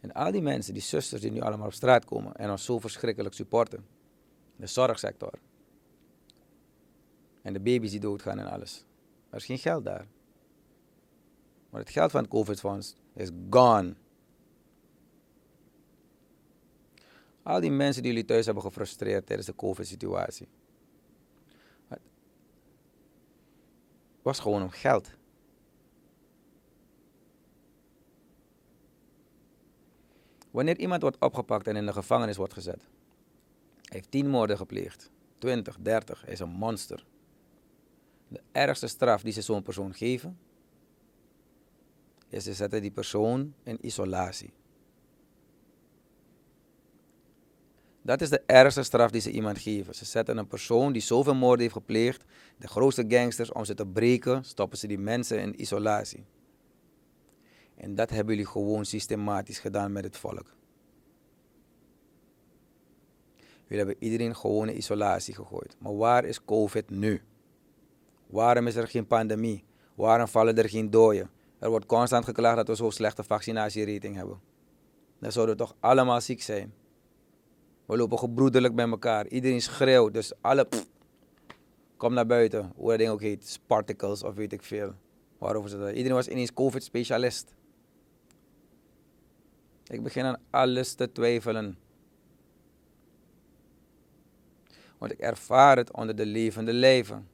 [0.00, 2.78] En al die mensen, die zusters die nu allemaal op straat komen en ons zo
[2.78, 3.86] verschrikkelijk supporten,
[4.56, 5.32] de zorgsector,
[7.42, 8.84] en de baby's die doodgaan en alles,
[9.30, 10.06] er is geen geld daar.
[11.70, 13.94] Maar het geld van het COVID-fonds is gone.
[17.42, 20.48] Al die mensen die jullie thuis hebben gefrustreerd tijdens de COVID-situatie.
[24.26, 25.10] Was gewoon om geld.
[30.50, 32.88] Wanneer iemand wordt opgepakt en in de gevangenis wordt gezet,
[33.82, 37.06] heeft tien moorden gepleegd, 20, 30, hij is een monster.
[38.28, 40.38] De ergste straf die ze zo'n persoon geven,
[42.28, 44.52] is ze zetten die persoon in isolatie.
[48.06, 49.94] Dat is de ergste straf die ze iemand geven.
[49.94, 52.24] Ze zetten een persoon die zoveel moorden heeft gepleegd,
[52.58, 56.24] de grootste gangsters, om ze te breken, stoppen ze die mensen in isolatie.
[57.74, 60.54] En dat hebben jullie gewoon systematisch gedaan met het volk.
[63.68, 65.76] Jullie hebben iedereen gewoon in isolatie gegooid.
[65.78, 67.22] Maar waar is COVID nu?
[68.26, 69.64] Waarom is er geen pandemie?
[69.94, 71.30] Waarom vallen er geen doden?
[71.58, 74.40] Er wordt constant geklaagd dat we zo'n slechte vaccinatierating hebben.
[75.18, 76.74] Dan zouden we toch allemaal ziek zijn.
[77.86, 79.26] We lopen gebroederlijk bij elkaar.
[79.26, 80.12] Iedereen schreeuwt.
[80.12, 80.68] Dus alle.
[81.96, 84.94] Kom naar buiten, hoe dat ding ook heet, Spartacles of weet ik veel.
[85.38, 85.88] Waarover ze dat.
[85.88, 87.54] Iedereen was ineens COVID-specialist.
[89.86, 91.78] Ik begin aan alles te twijfelen.
[94.98, 97.28] Want ik ervaar het onder de levende leven.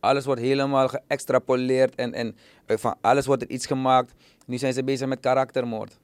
[0.00, 4.12] Alles wordt helemaal geëxtrapoleerd en, en van alles wordt er iets gemaakt.
[4.46, 5.98] Nu zijn ze bezig met karaktermoord.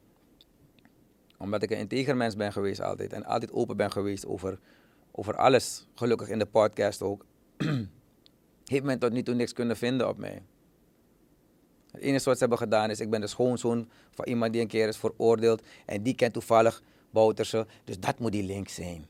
[1.39, 4.59] Omdat ik een integer mens ben geweest altijd en altijd open ben geweest over,
[5.13, 5.87] over alles.
[5.95, 7.25] Gelukkig in de podcast ook.
[8.65, 10.43] Heeft men tot nu toe niks kunnen vinden op mij.
[11.91, 14.69] Het enige wat ze hebben gedaan is, ik ben de schoonzoon van iemand die een
[14.69, 15.63] keer is veroordeeld.
[15.87, 17.67] En die kent toevallig Bouterse.
[17.85, 19.07] Dus dat moet die link zijn.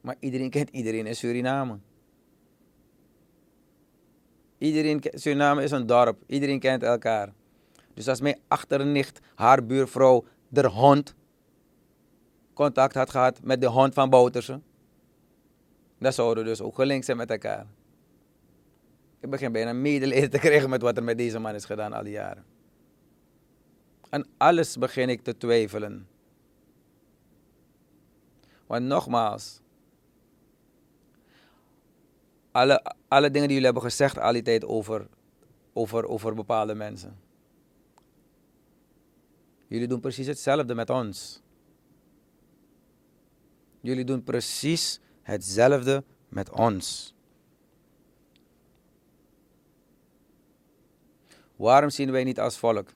[0.00, 1.78] Maar iedereen kent iedereen in Suriname.
[4.58, 6.22] Iedereen, Suriname is een dorp.
[6.26, 7.32] Iedereen kent elkaar.
[7.94, 11.14] Dus als mijn achternicht, haar buurvrouw, de hond,
[12.54, 14.60] contact had gehad met de hond van Bouterse,
[15.98, 17.66] dan zouden we dus ook gelinkt zijn met elkaar.
[19.20, 22.02] Ik begin bijna medelijden te krijgen met wat er met deze man is gedaan al
[22.02, 22.44] die jaren.
[24.10, 26.08] En alles begin ik te twijfelen.
[28.66, 29.60] Want nogmaals,
[32.50, 35.08] alle, alle dingen die jullie hebben gezegd al die tijd over,
[35.72, 37.18] over, over bepaalde mensen.
[39.70, 41.42] Jullie doen precies hetzelfde met ons.
[43.80, 47.14] Jullie doen precies hetzelfde met ons.
[51.56, 52.88] Waarom zien wij niet als volk?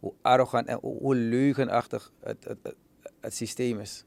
[0.00, 2.76] Hoe arrogant en hoe leugenachtig het, het, het,
[3.20, 4.04] het systeem is.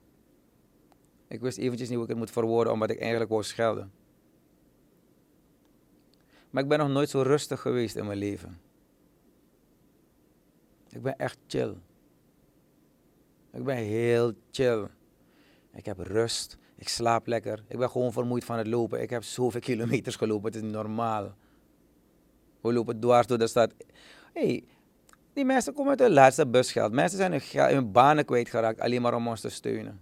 [1.27, 3.91] Ik wist eventjes niet hoe ik het moet verwoorden, omdat ik eigenlijk wou schelden.
[6.49, 8.66] Maar ik ben nog nooit zo rustig geweest in mijn leven.
[10.97, 11.75] Ik ben echt chill.
[13.53, 14.87] Ik ben heel chill.
[15.73, 16.57] Ik heb rust.
[16.75, 17.63] Ik slaap lekker.
[17.67, 19.01] Ik ben gewoon vermoeid van het lopen.
[19.01, 20.53] Ik heb zoveel kilometers gelopen.
[20.53, 21.35] Het is normaal.
[22.61, 23.73] We lopen dwars door de stad.
[24.33, 24.63] hey,
[25.33, 26.91] die mensen komen uit hun laatste busgeld.
[26.91, 27.41] Mensen zijn
[27.73, 29.99] hun, banen kwijtgeraakt alleen maar om ons te steunen.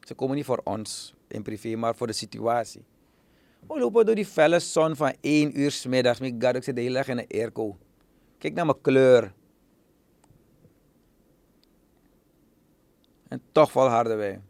[0.00, 2.84] Ze komen niet voor ons in privé, maar voor de situatie.
[3.66, 6.20] We lopen door die felle zon van 1 uur s middags.
[6.20, 7.76] Ik zit de hele dag in een airco.
[8.38, 9.32] Kijk naar mijn kleur.
[13.30, 14.40] En toch volharden wij.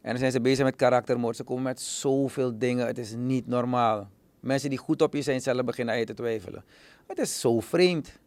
[0.00, 1.36] En dan zijn ze bezig met karaktermoord.
[1.36, 2.86] Ze komen met zoveel dingen.
[2.86, 4.10] Het is niet normaal.
[4.40, 6.64] Mensen die goed op je zijn, zelf beginnen aan je te twijfelen.
[7.06, 8.18] Het is zo vreemd,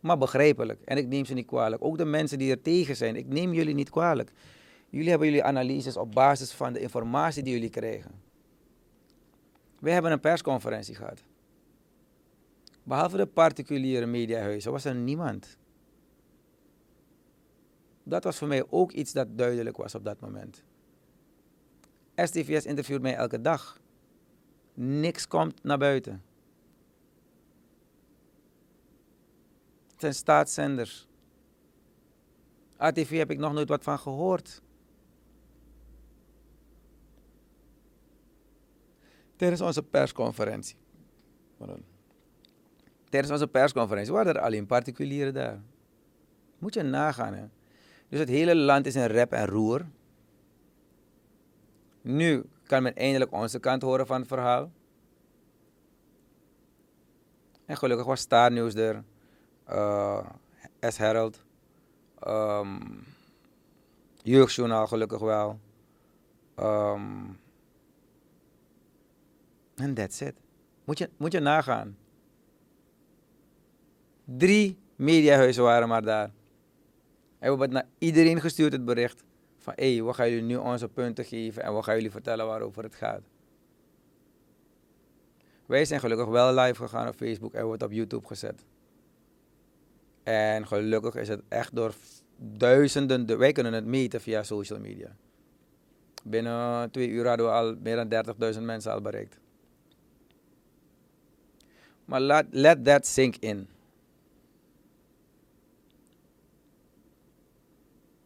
[0.00, 0.82] maar begrijpelijk.
[0.84, 1.84] En ik neem ze niet kwalijk.
[1.84, 4.32] Ook de mensen die er tegen zijn, ik neem jullie niet kwalijk.
[4.90, 8.10] Jullie hebben jullie analyses op basis van de informatie die jullie krijgen.
[9.78, 11.22] We hebben een persconferentie gehad.
[12.82, 15.58] Behalve de particuliere mediahuizen was er niemand.
[18.04, 20.64] Dat was voor mij ook iets dat duidelijk was op dat moment.
[22.14, 23.78] STVS interviewt mij elke dag.
[24.74, 26.22] Niks komt naar buiten.
[29.90, 31.08] Het zijn staatszenders.
[32.76, 34.62] ATV heb ik nog nooit wat van gehoord.
[39.36, 40.76] Tijdens onze persconferentie.
[43.08, 45.62] Tijdens onze persconferentie waren er alleen particulieren daar.
[46.58, 47.46] Moet je nagaan, hè.
[48.14, 49.86] Dus het hele land is in rep en roer.
[52.00, 54.70] Nu kan men eindelijk onze kant horen van het verhaal.
[57.66, 59.04] En gelukkig was Star News er,
[59.70, 60.28] uh,
[60.80, 60.96] S.
[60.96, 61.44] Herald,
[62.26, 63.04] um,
[64.22, 65.58] Jeugdjournaal gelukkig wel.
[66.58, 67.38] Um,
[69.74, 70.34] en that's it.
[70.84, 71.96] Moet je, moet je nagaan.
[74.24, 76.30] Drie mediahuizen waren maar daar.
[77.44, 79.24] En we hebben het naar iedereen gestuurd, het bericht.
[79.58, 82.46] Van hé, hey, we gaan jullie nu onze punten geven en we gaan jullie vertellen
[82.46, 83.22] waarover het gaat.
[85.66, 88.64] Wij zijn gelukkig wel live gegaan op Facebook en hebben het op YouTube gezet.
[90.22, 91.94] En gelukkig is het echt door
[92.36, 95.16] duizenden, wij kunnen het meten via social media.
[96.22, 99.38] Binnen twee uur hadden we al meer dan 30.000 mensen al bereikt.
[102.04, 103.68] Maar let, let that sink in.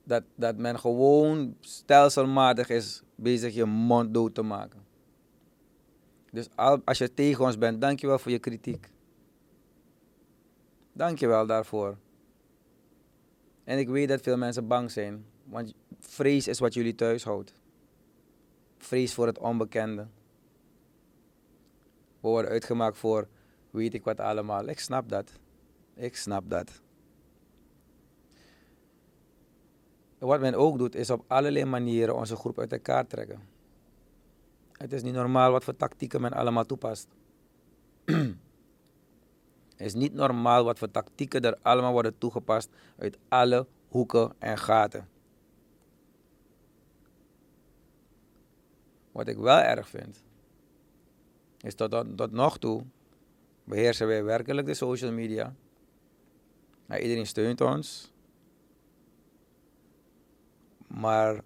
[0.08, 4.86] Dat, dat men gewoon stelselmatig is bezig je mond dood te maken.
[6.30, 6.48] Dus
[6.84, 8.90] als je tegen ons bent, dankjewel voor je kritiek.
[10.92, 11.96] Dankjewel daarvoor.
[13.64, 17.52] En ik weet dat veel mensen bang zijn, want vrees is wat jullie thuis houdt.
[18.78, 20.06] Vrees voor het onbekende.
[22.20, 23.28] We worden uitgemaakt voor
[23.70, 24.68] weet ik wat allemaal.
[24.68, 25.32] Ik snap dat.
[25.94, 26.80] Ik snap dat.
[30.18, 33.40] Wat men ook doet, is op allerlei manieren onze groep uit elkaar trekken.
[34.72, 37.08] Het is niet normaal wat voor tactieken men allemaal toepast.
[39.76, 44.58] Het is niet normaal wat voor tactieken er allemaal worden toegepast uit alle hoeken en
[44.58, 45.08] gaten.
[49.12, 50.22] Wat ik wel erg vind,
[51.60, 52.84] is tot, tot nog toe
[53.64, 55.54] beheersen wij werkelijk de social media.
[56.88, 58.12] Iedereen steunt ons.
[60.88, 61.42] Maar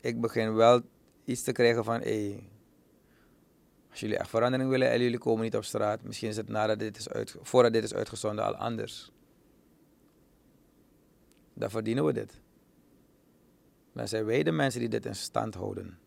[0.00, 0.80] ik begin wel
[1.24, 2.48] iets te krijgen van, hey,
[3.90, 6.78] als jullie echt verandering willen en jullie komen niet op straat, misschien is het nadat
[6.78, 9.12] dit is voordat dit is uitgezonden al anders.
[11.54, 12.40] Dan verdienen we dit.
[13.92, 15.98] Dan zijn wij de mensen die dit in stand houden.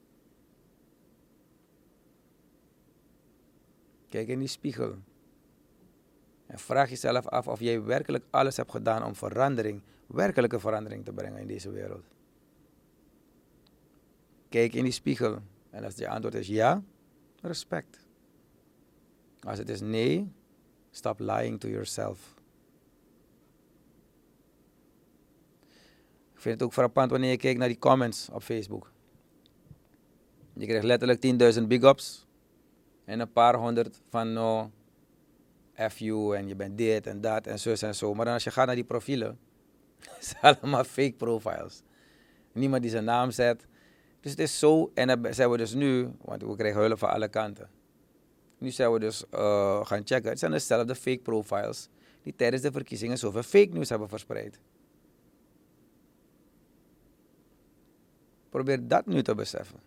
[4.10, 4.96] Kijk in die spiegel.
[6.48, 11.14] En vraag jezelf af of jij werkelijk alles hebt gedaan om verandering, werkelijke verandering te
[11.14, 12.06] brengen in deze wereld.
[14.52, 15.40] Kijk in die spiegel.
[15.70, 16.84] En als je antwoord is ja,
[17.42, 18.00] respect.
[19.40, 20.32] Als het is nee,
[20.90, 22.36] stop lying to yourself.
[26.34, 28.92] Ik vind het ook frappant wanneer je kijkt naar die comments op Facebook.
[30.54, 32.28] Je krijgt letterlijk 10.000 big ups
[33.06, 34.72] en een paar honderd van no,
[35.90, 38.14] F you en je bent dit en dat en zo en zo.
[38.14, 39.40] Maar dan als je gaat naar die profielen,
[40.20, 41.82] zijn allemaal fake profiles.
[42.52, 43.70] Niemand die zijn naam zet.
[44.22, 47.10] Dus het is zo, en dan zijn we dus nu, want we krijgen hulp van
[47.10, 47.70] alle kanten.
[48.58, 50.30] Nu zijn we dus uh, gaan checken.
[50.30, 51.90] Het zijn dezelfde fake profiles
[52.24, 54.60] die tijdens de verkiezingen zoveel fake news hebben verspreid.
[58.50, 59.80] Probeer dat nu te beseffen.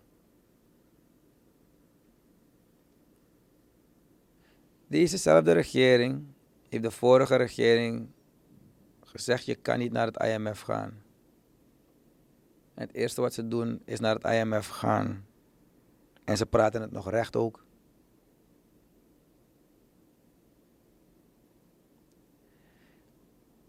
[4.87, 6.25] Dezezelfde regering
[6.68, 8.09] heeft de vorige regering
[9.01, 11.04] gezegd: je kan niet naar het IMF gaan.
[12.75, 15.27] Het eerste wat ze doen is naar het IMF gaan.
[16.25, 17.65] En ze praten het nog recht ook.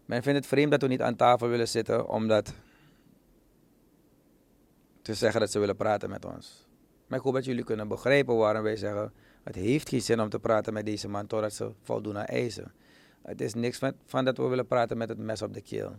[0.04, 2.54] Men vindt het vreemd dat we niet aan tafel willen zitten, omdat
[5.02, 6.66] te zeggen dat ze willen praten met ons.
[7.06, 9.12] Maar ik hoop dat jullie kunnen begrijpen waarom wij zeggen
[9.46, 12.72] het heeft geen zin om te praten met deze man totdat ze voldoen aan eisen.
[13.22, 15.96] Het is niks van dat we willen praten met het mes op de keel.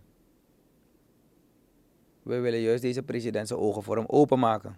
[2.28, 4.78] We willen juist deze president zijn ogen voor hem openmaken.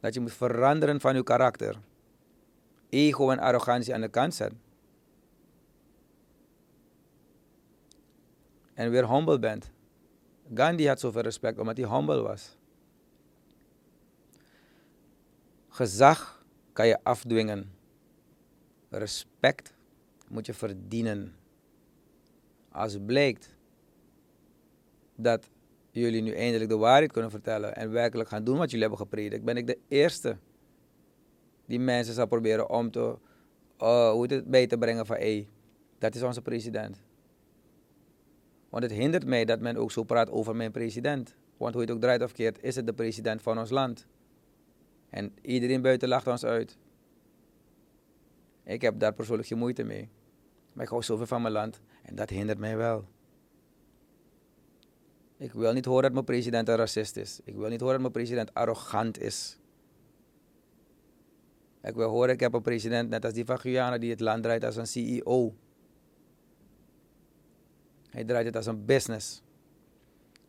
[0.00, 1.80] Dat je moet veranderen van je karakter.
[2.88, 4.60] Ego en arrogantie aan de kant zetten.
[8.74, 9.70] En weer humble bent.
[10.54, 12.56] Gandhi had zoveel respect omdat hij humble was.
[15.68, 17.72] Gezag kan je afdwingen.
[18.88, 19.74] Respect
[20.28, 21.34] moet je verdienen.
[22.68, 23.53] Als blijkt
[25.16, 25.48] dat
[25.90, 29.44] jullie nu eindelijk de waarheid kunnen vertellen en werkelijk gaan doen wat jullie hebben gepredikt,
[29.44, 30.36] ben ik de eerste
[31.66, 33.18] die mensen zal proberen om te,
[33.82, 35.48] uh, hoe het bij te brengen van hé,
[35.98, 37.02] dat is onze president.
[38.68, 41.34] Want het hindert mij dat men ook zo praat over mijn president.
[41.56, 44.06] Want hoe je het ook draait of keert, is het de president van ons land.
[45.10, 46.78] En iedereen buiten lacht ons uit.
[48.64, 50.08] Ik heb daar persoonlijk geen moeite mee.
[50.72, 53.04] Maar ik hou zoveel van mijn land en dat hindert mij wel.
[55.36, 57.40] Ik wil niet horen dat mijn president een racist is.
[57.44, 59.58] Ik wil niet horen dat mijn president arrogant is.
[61.82, 64.42] Ik wil horen, ik heb een president net als die van Guyana die het land
[64.42, 65.54] draait als een CEO.
[68.10, 69.42] Hij draait het als een business.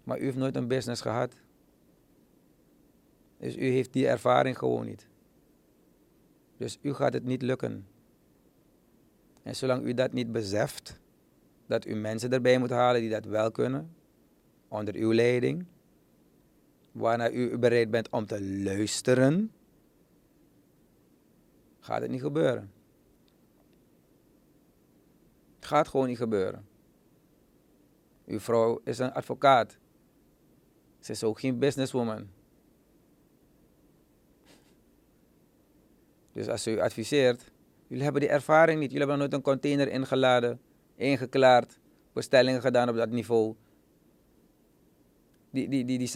[0.03, 1.33] Maar u heeft nooit een business gehad.
[3.37, 5.07] Dus u heeft die ervaring gewoon niet.
[6.57, 7.87] Dus u gaat het niet lukken.
[9.43, 10.99] En zolang u dat niet beseft,
[11.67, 13.95] dat u mensen erbij moet halen die dat wel kunnen,
[14.79, 15.65] onder uw leiding,
[16.91, 19.51] waarna u bereid bent om te luisteren,
[21.79, 22.71] gaat het niet gebeuren.
[25.59, 26.67] Gaat gewoon niet gebeuren.
[28.25, 29.77] Uw vrouw is een advocaat.
[30.99, 32.27] Ze is ook geen businesswoman.
[36.31, 37.51] Dus als u adviseert,
[37.87, 38.91] jullie hebben die ervaring niet.
[38.91, 40.59] Jullie hebben nooit een container ingeladen,
[40.95, 41.79] ingeklaard,
[42.13, 43.55] bestellingen gedaan op dat niveau.
[45.55, 46.07] Die, die, die, die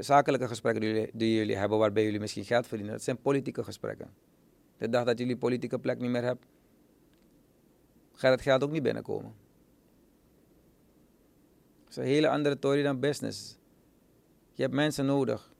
[0.00, 3.64] zakelijke gesprekken die jullie, die jullie hebben waarbij jullie misschien geld verdienen, dat zijn politieke
[3.64, 4.10] gesprekken.
[4.76, 6.46] De dag dat jullie politieke plek niet meer hebt,
[8.12, 9.34] gaat het geld ook niet binnenkomen.
[11.84, 13.58] Het is een hele andere tory dan business.
[14.52, 15.52] Je hebt mensen nodig.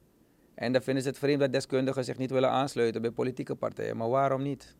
[0.54, 3.96] En dan vinden ze het vreemd dat deskundigen zich niet willen aansluiten bij politieke partijen.
[3.96, 4.74] Maar waarom niet?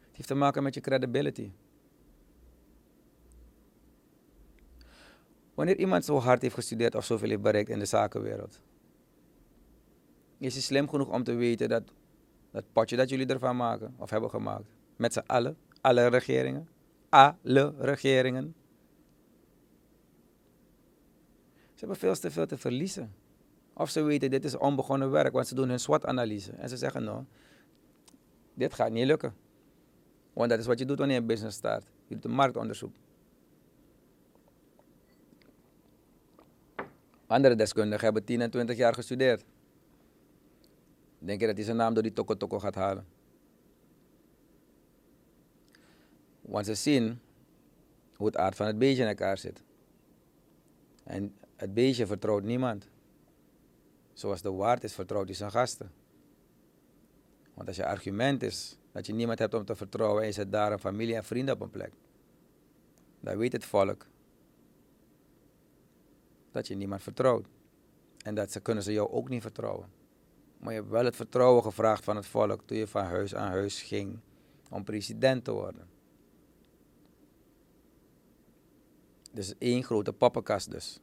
[0.00, 1.50] Het heeft te maken met je credibility.
[5.62, 8.60] Wanneer iemand zo hard heeft gestudeerd of zoveel heeft bereikt in de zakenwereld,
[10.38, 11.82] is hij slim genoeg om te weten dat
[12.50, 14.64] dat potje dat jullie ervan maken of hebben gemaakt,
[14.96, 16.68] met z'n allen, alle regeringen,
[17.08, 18.54] alle regeringen,
[21.74, 23.14] ze hebben veel te veel te verliezen.
[23.72, 26.52] Of ze weten, dit is onbegonnen werk, want ze doen hun SWOT-analyse.
[26.52, 27.24] En ze zeggen, nou,
[28.54, 29.34] dit gaat niet lukken.
[30.32, 31.84] Want dat is wat je doet wanneer je een business start.
[32.06, 32.94] Je doet een marktonderzoek.
[37.32, 39.44] Andere deskundigen hebben 10 en 20 jaar gestudeerd.
[41.18, 43.06] Denk je dat hij zijn naam door die toko toko gaat halen?
[46.40, 47.20] Want ze zien
[48.16, 49.62] hoe het aard van het beestje in elkaar zit.
[51.04, 52.88] En het beestje vertrouwt niemand.
[54.12, 55.90] Zoals de waard is, vertrouwt hij zijn gasten.
[57.54, 60.52] Want als je argument is dat je niemand hebt om te vertrouwen en je zet
[60.52, 61.92] daar een familie en vrienden op een plek,
[63.20, 64.06] dan weet het volk
[66.52, 67.46] dat je niemand vertrouwt.
[68.24, 69.90] En dat ze kunnen ze jou ook niet vertrouwen.
[70.58, 73.50] Maar je hebt wel het vertrouwen gevraagd van het volk toen je van huis aan
[73.50, 74.18] huis ging
[74.70, 75.88] om president te worden.
[79.32, 81.00] Dus één grote poppenkast dus.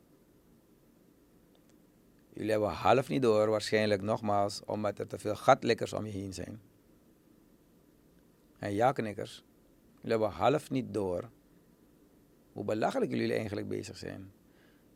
[2.34, 6.34] Jullie hebben half niet door, waarschijnlijk nogmaals, omdat er te veel gatlikkers om je heen
[6.34, 6.62] zijn.
[8.60, 9.44] En ja-knikkers,
[10.02, 11.30] jullie hebben half niet door
[12.54, 14.32] hoe belachelijk jullie eigenlijk bezig zijn.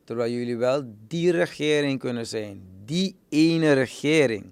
[0.03, 4.51] Terwijl jullie wel die regering kunnen zijn, die ene regering,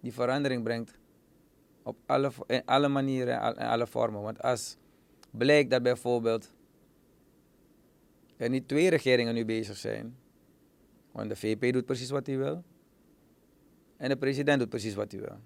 [0.00, 0.98] die verandering brengt
[1.82, 4.22] op alle, in alle manieren en alle vormen.
[4.22, 4.76] Want als
[5.30, 6.52] blijkt dat bijvoorbeeld
[8.36, 10.16] er niet twee regeringen nu bezig zijn,
[11.12, 12.64] want de VP doet precies wat hij wil.
[13.96, 15.38] En de president doet precies wat hij wil.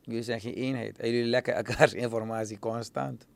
[0.00, 0.98] Jullie zijn geen eenheid.
[0.98, 3.26] En jullie lekken elkaars informatie constant.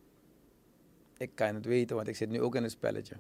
[1.17, 3.17] Ik kan het weten, want ik zit nu ook in een spelletje.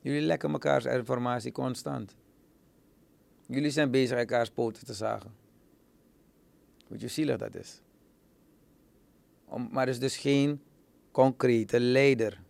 [0.00, 2.16] Jullie lekken elkaars informatie constant.
[3.46, 5.34] Jullie zijn bezig elkaars poten te zagen.
[6.88, 7.80] Weet je hoe zielig dat is?
[9.70, 10.62] Maar er is dus geen
[11.10, 12.40] concrete leider.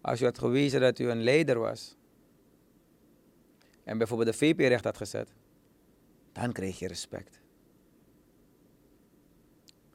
[0.00, 1.96] Als u had gewezen dat u een leider was
[3.84, 5.34] en bijvoorbeeld de VP recht had gezet,
[6.32, 7.40] dan kreeg je respect.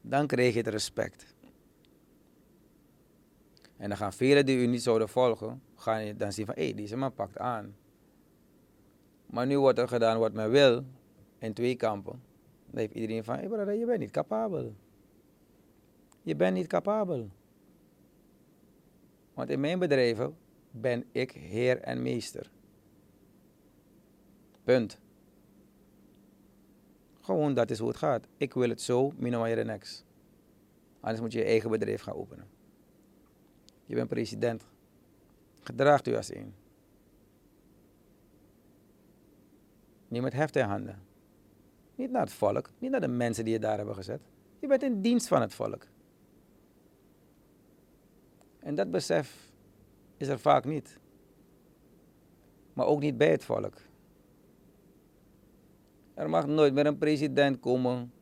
[0.02, 1.36] Dan kreeg je het respect.
[3.78, 6.64] En dan gaan velen die u niet zouden volgen, gaan je dan zien van, hé,
[6.64, 7.76] hey, deze man pakt aan.
[9.26, 10.84] Maar nu wordt er gedaan wat men wil,
[11.38, 12.22] in twee kampen.
[12.66, 14.74] Dan heeft iedereen van, hé je bent niet capabel.
[16.22, 17.28] Je bent niet capabel.
[19.34, 20.36] Want in mijn bedrijven
[20.70, 22.50] ben ik heer en meester.
[24.64, 24.98] Punt.
[27.20, 28.26] Gewoon, dat is hoe het gaat.
[28.36, 30.04] Ik wil het zo, minimum next.
[31.00, 32.57] Anders moet je je eigen bedrijf gaan openen.
[33.88, 34.66] Je bent president.
[35.60, 36.54] Gedraagt u als een.
[40.08, 41.02] Niemand heft in handen.
[41.94, 44.20] Niet naar het volk, niet naar de mensen die je daar hebben gezet.
[44.58, 45.86] Je bent in dienst van het volk.
[48.58, 49.52] En dat besef
[50.16, 50.98] is er vaak niet.
[52.72, 53.74] Maar ook niet bij het volk.
[56.14, 58.12] Er mag nooit meer een president komen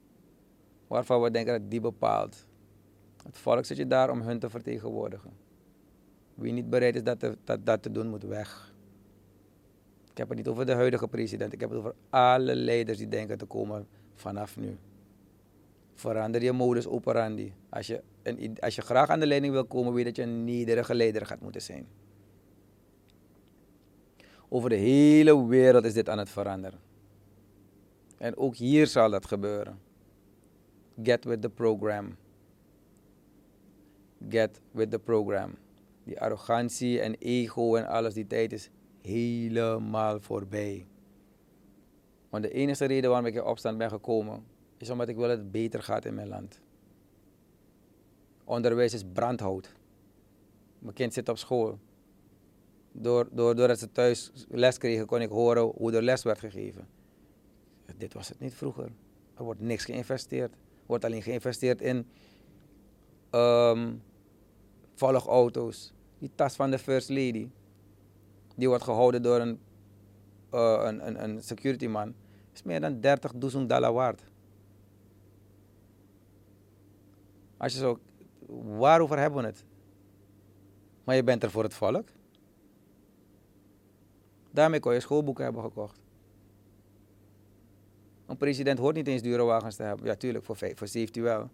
[0.86, 2.46] waarvan we denken dat die bepaalt.
[3.24, 5.45] Het volk zit je daar om hun te vertegenwoordigen.
[6.36, 8.74] Wie niet bereid is dat te, dat, dat te doen, moet weg.
[10.10, 11.52] Ik heb het niet over de huidige president.
[11.52, 14.76] Ik heb het over alle leiders die denken te komen vanaf nu.
[15.94, 17.52] Verander je modus operandi.
[17.68, 20.44] Als je, een, als je graag aan de leiding wil komen, weet dat je een
[20.44, 21.86] nederige leider gaat moeten zijn.
[24.48, 26.78] Over de hele wereld is dit aan het veranderen.
[28.18, 29.78] En ook hier zal dat gebeuren.
[31.02, 32.16] Get with the program.
[34.28, 35.54] Get with the program.
[36.06, 38.70] Die arrogantie en ego en alles, die tijd is
[39.02, 40.86] helemaal voorbij.
[42.28, 44.44] Want de enige reden waarom ik in opstand ben gekomen,
[44.76, 46.60] is omdat ik wil dat het beter gaat in mijn land.
[48.44, 49.74] Onderwijs is brandhout.
[50.78, 51.78] Mijn kind zit op school.
[52.92, 56.88] Door, doordat ze thuis les kregen, kon ik horen hoe er les werd gegeven.
[57.96, 58.90] Dit was het niet vroeger.
[59.34, 60.52] Er wordt niks geïnvesteerd.
[60.52, 62.06] Er wordt alleen geïnvesteerd in
[63.30, 64.02] um,
[64.94, 65.94] volgauto's.
[66.18, 67.48] Die tas van de First Lady,
[68.54, 69.58] die wordt gehouden door een,
[70.54, 72.14] uh, een, een, security man,
[72.52, 72.94] is meer dan
[73.60, 74.22] 30.000 dollar waard.
[77.56, 77.98] Als je zo,
[78.78, 79.64] waarover hebben we het?
[81.04, 82.08] Maar je bent er voor het volk.
[84.50, 86.00] Daarmee kon je schoolboeken hebben gekocht.
[88.26, 90.06] Een president hoort niet eens dure wagens te hebben.
[90.06, 91.50] Ja, tuurlijk, voor, voor safety wel.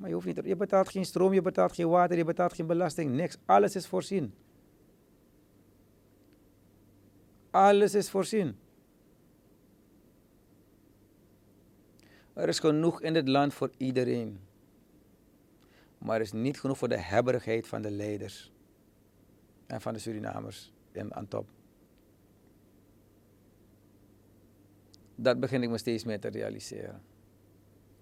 [0.00, 2.66] Maar je, hoeft niet, je betaalt geen stroom, je betaalt geen water, je betaalt geen
[2.66, 3.36] belasting, niks.
[3.44, 4.34] Alles is voorzien.
[7.50, 8.58] Alles is voorzien.
[12.32, 14.40] Er is genoeg in dit land voor iedereen.
[15.98, 18.52] Maar er is niet genoeg voor de hebberigheid van de leiders.
[19.66, 21.48] En van de Surinamers in, aan top.
[25.14, 27.02] Dat begin ik me steeds meer te realiseren.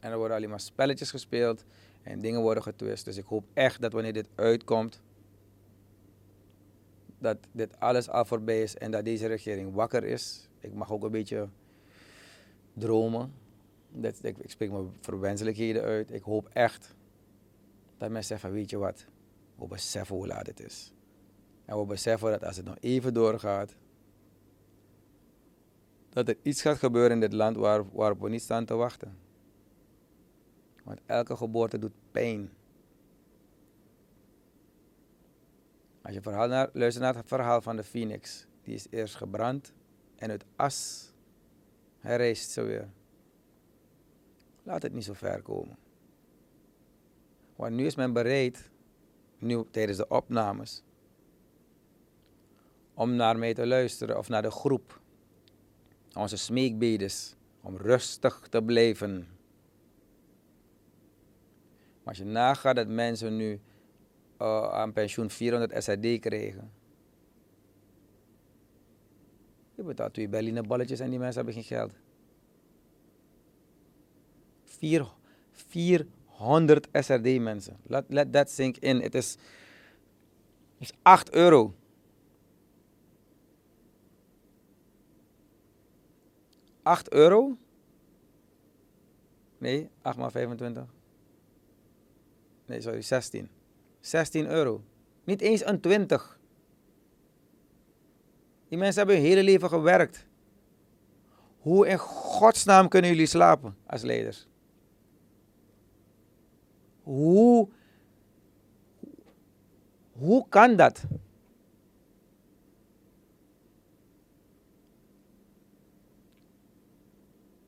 [0.01, 1.65] En er worden alleen maar spelletjes gespeeld
[2.09, 3.05] en dingen worden getwist.
[3.05, 5.03] Dus ik hoop echt dat wanneer dit uitkomt,
[7.19, 10.49] dat dit alles al voorbij is en dat deze regering wakker is.
[10.61, 11.49] Ik mag ook een beetje
[12.73, 13.33] dromen.
[13.91, 16.13] Dat, ik, ik spreek mijn verwenselijkheden uit.
[16.13, 16.95] Ik hoop echt
[17.99, 19.07] dat mensen zeggen weet je wat,
[19.55, 20.93] we beseffen hoe laat het is.
[21.65, 23.77] En we beseffen dat als het nog even doorgaat,
[26.09, 29.28] dat er iets gaat gebeuren in dit land waar, waarop we niet staan te wachten.
[30.89, 32.51] Want elke geboorte doet pijn.
[36.03, 39.73] Als je verhaal naar, luistert naar het verhaal van de phoenix, die is eerst gebrand
[40.17, 41.09] en uit as
[41.99, 42.89] herrijst ze weer.
[44.63, 45.79] Laat het niet zo ver komen.
[47.57, 48.71] Want nu is men bereid,
[49.39, 50.83] nu tijdens de opnames,
[52.95, 55.01] om naar mij te luisteren of naar de groep.
[56.13, 59.38] Onze smeekbedes om rustig te blijven.
[62.09, 63.61] Als je nagaat dat mensen nu
[64.43, 66.73] uh, aan pensioen 400 SRD krijgen.
[69.75, 71.93] Je betaalt twee Berliner balletjes en die mensen hebben geen geld.
[74.65, 75.13] 4,
[75.53, 77.77] 400 SRD mensen.
[77.83, 79.01] Let, let that sink in.
[79.01, 79.37] Het is,
[80.79, 81.75] is 8 euro.
[86.83, 87.57] Acht euro?
[89.59, 90.97] Nee, 8 maar 25.
[92.69, 93.49] Nee, sorry, 16.
[94.01, 94.83] 16 euro.
[95.25, 96.39] Niet eens een 20.
[98.69, 100.27] Die mensen hebben hun hele leven gewerkt.
[101.59, 104.49] Hoe in godsnaam kunnen jullie slapen als leiders?
[107.03, 107.69] Hoe,
[110.13, 111.05] hoe kan dat?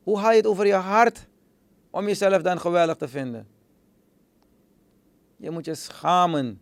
[0.03, 1.27] Hoe haal je het over je hart
[1.89, 3.47] om jezelf dan geweldig te vinden?
[5.41, 6.61] Je moet je schamen.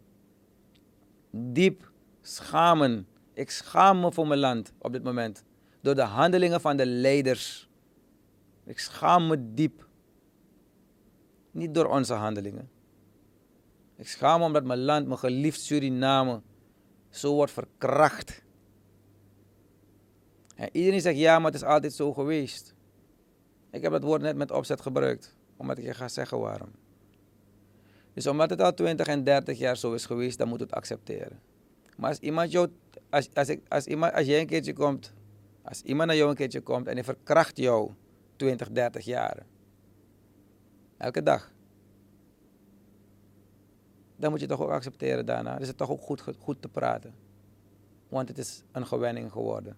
[1.31, 3.07] Diep schamen.
[3.33, 5.43] Ik schaam me voor mijn land op dit moment.
[5.81, 7.69] Door de handelingen van de leiders.
[8.65, 9.87] Ik schaam me diep.
[11.51, 12.69] Niet door onze handelingen.
[13.95, 16.41] Ik schaam me omdat mijn land, mijn geliefd Suriname,
[17.09, 18.43] zo wordt verkracht.
[20.55, 22.75] En iedereen zegt ja, maar het is altijd zo geweest.
[23.71, 26.71] Ik heb het woord net met opzet gebruikt, omdat ik je ga zeggen waarom.
[28.19, 31.39] Dus omdat het al 20 en 30 jaar zo is geweest, dan moet het accepteren.
[31.97, 32.71] Maar als iemand jou,
[33.09, 35.13] als, als, ik, als, iemand, als jij een keertje komt,
[35.61, 37.91] als iemand naar jou een keertje komt en hij verkracht jou
[38.35, 39.45] 20, 30 jaar,
[40.97, 41.51] elke dag,
[44.15, 45.51] dan moet je toch ook accepteren daarna.
[45.51, 47.13] Dan is het toch ook goed, goed te praten.
[48.09, 49.77] Want het is een gewenning geworden.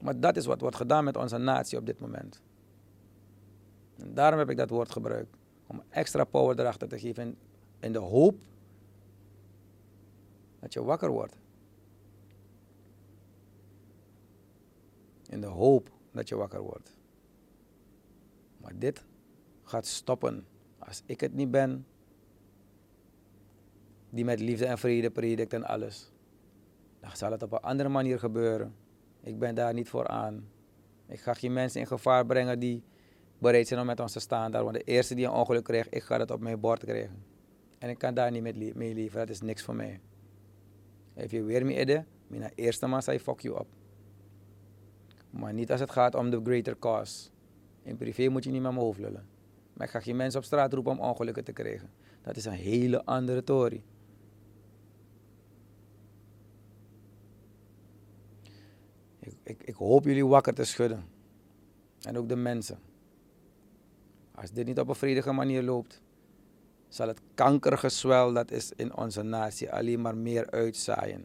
[0.00, 2.44] Maar dat is wat wordt gedaan met onze natie op dit moment.
[3.98, 5.36] En daarom heb ik dat woord gebruikt.
[5.66, 7.36] Om extra power erachter te geven in,
[7.80, 8.38] in de hoop
[10.60, 11.36] dat je wakker wordt.
[15.28, 16.96] In de hoop dat je wakker wordt.
[18.56, 19.04] Maar dit
[19.62, 20.46] gaat stoppen
[20.78, 21.86] als ik het niet ben.
[24.10, 26.12] Die met liefde en vrede predikt en alles.
[27.00, 28.74] Dan zal het op een andere manier gebeuren.
[29.20, 30.48] Ik ben daar niet voor aan.
[31.06, 32.82] Ik ga geen mensen in gevaar brengen die
[33.38, 34.64] bereid zijn om met ons te staan daar.
[34.64, 37.24] Want de eerste die een ongeluk krijgt, ik ga het op mijn bord krijgen.
[37.78, 40.00] En ik kan daar niet mee leven, dat is niks voor mij.
[41.16, 43.66] Als je weer mee idee, mijn eerste man zei fuck you up.
[45.30, 47.28] Maar niet als het gaat om de greater cause.
[47.82, 49.00] In privé moet je niet met mijn hoofd.
[49.00, 51.90] Maar ik ga geen mensen op straat roepen om ongelukken te krijgen.
[52.22, 53.82] Dat is een hele andere tory.
[59.18, 61.04] Ik, ik, ik hoop jullie wakker te schudden.
[62.02, 62.78] En ook de mensen.
[64.36, 66.02] Als dit niet op een vredige manier loopt,
[66.88, 71.24] zal het kankergezwel dat is in onze natie alleen maar meer uitzaaien.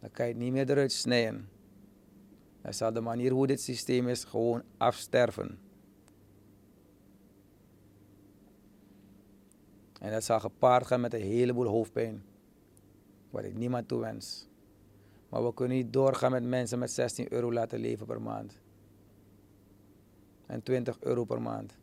[0.00, 1.48] Dan kan je het niet meer eruit snijden.
[2.62, 5.58] Dan zal de manier hoe dit systeem is gewoon afsterven.
[10.00, 12.24] En dat zal gepaard gaan met een heleboel hoofdpijn.
[13.30, 14.48] Wat ik niemand toewens.
[15.32, 18.60] Maar we kunnen niet doorgaan met mensen met 16 euro laten leven per maand.
[20.46, 21.76] En 20 euro per maand.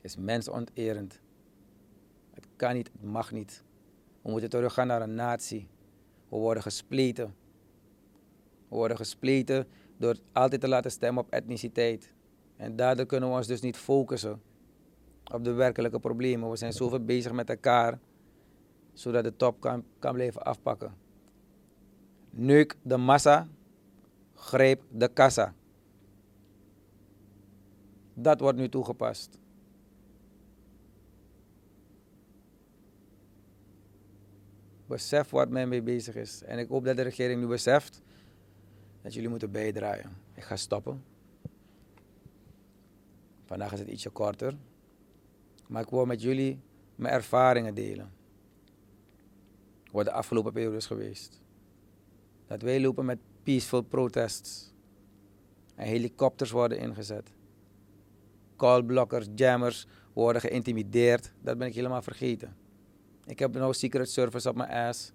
[0.00, 1.20] Is mensonterend.
[2.30, 3.64] Het kan niet, het mag niet.
[4.22, 5.68] We moeten teruggaan naar een natie.
[6.28, 7.34] We worden gespleten.
[8.68, 9.66] We worden gespleten
[9.96, 12.12] door altijd te laten stemmen op etniciteit.
[12.56, 14.42] En daardoor kunnen we ons dus niet focussen
[15.32, 16.50] op de werkelijke problemen.
[16.50, 17.98] We zijn zoveel bezig met elkaar,
[18.92, 21.03] zodat de top kan, kan blijven afpakken.
[22.36, 23.48] Neuk de massa,
[24.34, 25.54] greep de kassa.
[28.14, 29.38] Dat wordt nu toegepast.
[34.86, 36.42] Besef wat men mee bezig is.
[36.42, 38.02] En ik hoop dat de regering nu beseft
[39.02, 40.10] dat jullie moeten bijdragen.
[40.34, 41.04] Ik ga stoppen.
[43.44, 44.56] Vandaag is het ietsje korter.
[45.66, 46.60] Maar ik wil met jullie
[46.94, 48.12] mijn ervaringen delen.
[49.92, 51.43] Wat de afgelopen periode is geweest.
[52.54, 54.72] Dat wij lopen met peaceful protests.
[55.74, 57.32] En helikopters worden ingezet.
[58.56, 61.32] Callblockers, jammers worden geïntimideerd.
[61.40, 62.56] Dat ben ik helemaal vergeten.
[63.24, 65.12] Ik heb nou Secret Service op mijn ass.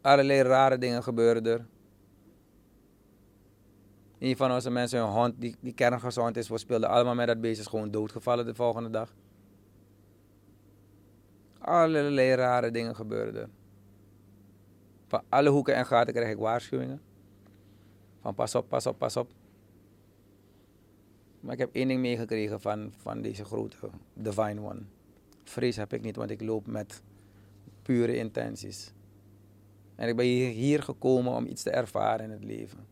[0.00, 1.66] Allerlei rare dingen gebeuren er.
[4.18, 7.40] Een van onze mensen, een hond die, die kerngezond is, we speelden allemaal met dat
[7.40, 9.14] beest, is gewoon doodgevallen de volgende dag.
[11.58, 13.48] Allerlei rare dingen gebeuren er.
[15.12, 17.00] Van alle hoeken en gaten krijg ik waarschuwingen.
[18.20, 19.30] Van pas op, pas op, pas op.
[21.40, 23.76] Maar ik heb één ding meegekregen van, van deze grote
[24.14, 24.80] Divine One.
[25.44, 27.02] Vrees heb ik niet, want ik loop met
[27.82, 28.92] pure intenties.
[29.94, 32.86] En ik ben hier gekomen om iets te ervaren in het leven.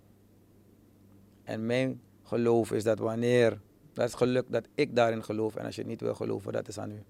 [1.45, 3.61] En mijn geloof is dat wanneer,
[3.93, 5.57] dat is geluk dat ik daarin geloof.
[5.57, 7.03] En als je het niet wil geloven, dat is aan u.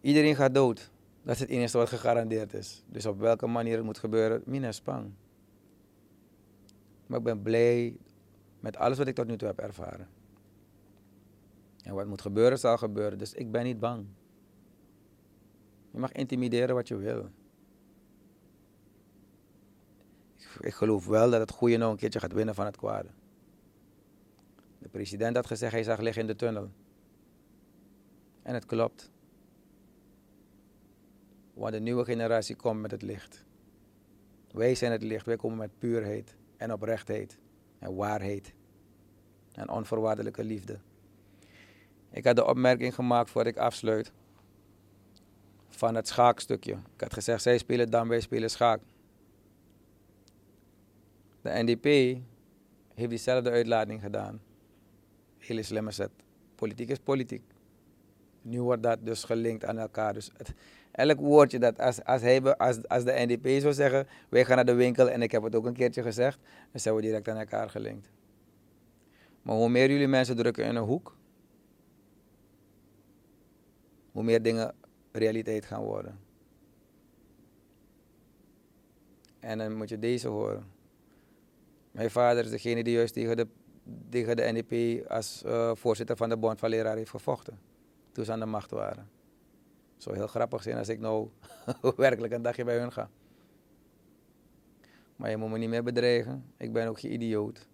[0.00, 0.91] Iedereen gaat dood.
[1.22, 2.82] Dat is het enige wat gegarandeerd is.
[2.86, 5.12] Dus op welke manier het moet gebeuren, mina spang.
[7.06, 7.96] Maar ik ben blij
[8.60, 10.08] met alles wat ik tot nu toe heb ervaren.
[11.82, 13.18] En wat moet gebeuren, zal gebeuren.
[13.18, 14.06] Dus ik ben niet bang.
[15.90, 17.28] Je mag intimideren wat je wil.
[20.60, 23.08] Ik geloof wel dat het goede nog een keertje gaat winnen van het kwade.
[24.78, 26.70] De president had gezegd, hij zag liggen in de tunnel.
[28.42, 29.10] En het klopt.
[31.62, 33.44] Want de nieuwe generatie komt met het licht.
[34.50, 37.38] Wij zijn het licht, wij komen met puurheid en oprechtheid
[37.78, 38.52] en waarheid
[39.52, 40.78] en onvoorwaardelijke liefde.
[42.10, 44.12] Ik had de opmerking gemaakt voordat ik afsluit
[45.68, 46.72] van het schaakstukje.
[46.72, 48.80] Ik had gezegd, zij spelen dan, wij spelen schaak.
[51.42, 51.84] De NDP
[52.94, 54.40] heeft diezelfde uitlating gedaan.
[55.38, 56.10] Hele slimme set.
[56.54, 57.42] Politiek is politiek.
[58.42, 60.12] Nu wordt dat dus gelinkt aan elkaar.
[60.12, 60.54] Dus het,
[60.92, 64.64] elk woordje dat als, als, hij, als, als de NDP zou zeggen, wij gaan naar
[64.64, 66.38] de winkel en ik heb het ook een keertje gezegd,
[66.70, 68.10] dan zijn we direct aan elkaar gelinkt.
[69.42, 71.16] Maar hoe meer jullie mensen drukken in een hoek,
[74.12, 74.74] hoe meer dingen
[75.12, 76.18] realiteit gaan worden.
[79.40, 80.66] En dan moet je deze horen.
[81.90, 83.46] Mijn vader is degene die juist tegen de,
[84.08, 87.58] tegen de NDP als uh, voorzitter van de Bond van Leraren heeft gevochten.
[88.12, 89.10] Toen ze aan de macht waren.
[90.02, 91.28] Het zou heel grappig zijn als ik nou
[91.96, 93.10] werkelijk een dagje bij hun ga.
[95.16, 96.52] Maar je moet me niet meer bedreigen.
[96.56, 97.68] Ik ben ook geen idioot.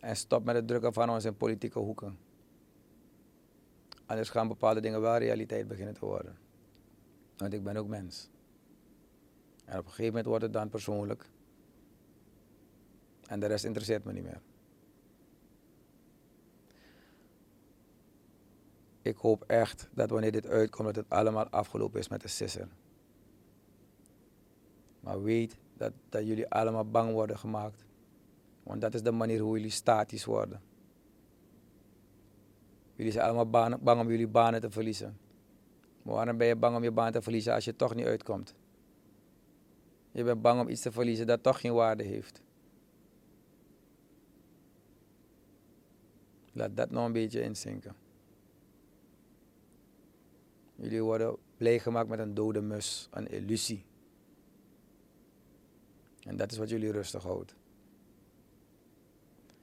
[0.00, 2.18] En stop met het drukken van ons in politieke hoeken.
[4.06, 6.38] Anders gaan bepaalde dingen wel realiteit beginnen te worden.
[7.36, 8.30] Want ik ben ook mens.
[9.64, 11.28] En op een gegeven moment wordt het dan persoonlijk.
[13.26, 14.40] En de rest interesseert me niet meer.
[19.04, 22.68] Ik hoop echt dat wanneer dit uitkomt, dat het allemaal afgelopen is met de sisser.
[25.00, 27.84] Maar weet dat, dat jullie allemaal bang worden gemaakt.
[28.62, 30.60] Want dat is de manier hoe jullie statisch worden.
[32.94, 35.18] Jullie zijn allemaal bang, bang om jullie banen te verliezen.
[36.02, 38.54] Maar waarom ben je bang om je baan te verliezen als je toch niet uitkomt?
[40.10, 42.42] Je bent bang om iets te verliezen dat toch geen waarde heeft.
[46.52, 48.03] Laat dat nog een beetje inzinken.
[50.84, 53.84] Jullie worden blij gemaakt met een dode mus, een illusie.
[56.22, 57.54] En dat is wat jullie rustig houdt.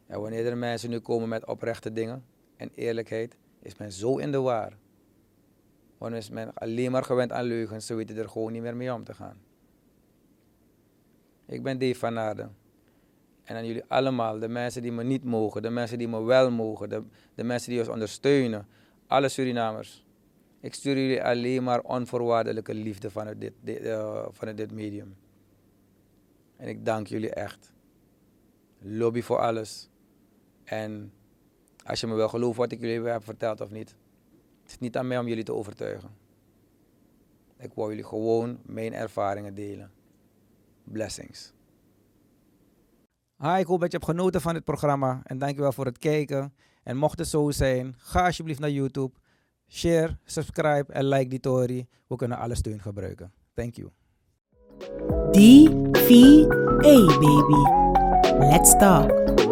[0.05, 4.32] En wanneer er mensen nu komen met oprechte dingen en eerlijkheid, is men zo in
[4.32, 4.78] de war.
[5.97, 8.93] Want is men alleen maar gewend aan leugens, ze weten er gewoon niet meer mee
[8.93, 9.41] om te gaan.
[11.45, 12.55] Ik ben Dave van Naarden.
[13.43, 16.51] En aan jullie allemaal, de mensen die me niet mogen, de mensen die me wel
[16.51, 17.03] mogen, de,
[17.36, 18.67] de mensen die ons ondersteunen,
[19.07, 20.05] alle Surinamers.
[20.62, 25.16] Ik stuur jullie alleen maar onvoorwaardelijke liefde vanuit dit, dit, eh, vanuit dit medium.
[26.55, 27.74] En ik dank jullie echt.
[28.80, 29.89] Lobby voor alles.
[30.64, 31.14] En
[31.86, 33.95] als je me wel gelooft wat ik jullie heb verteld of niet.
[34.62, 36.09] Het is niet aan mij om jullie te overtuigen.
[37.57, 39.91] Ik wou jullie gewoon mijn ervaringen delen.
[40.84, 41.53] Blessings.
[43.38, 45.22] Hi, ik hoop dat je hebt genoten van dit programma.
[45.24, 46.53] En dankjewel voor het kijken.
[46.84, 49.14] En mocht het zo zijn, ga alsjeblieft naar YouTube.
[49.74, 51.88] Share, subscribe en like die story.
[52.07, 53.32] We kunnen alle steun gebruiken.
[53.55, 53.91] Thank you.
[55.32, 57.63] D-V-A, baby.
[58.39, 59.51] Let's talk.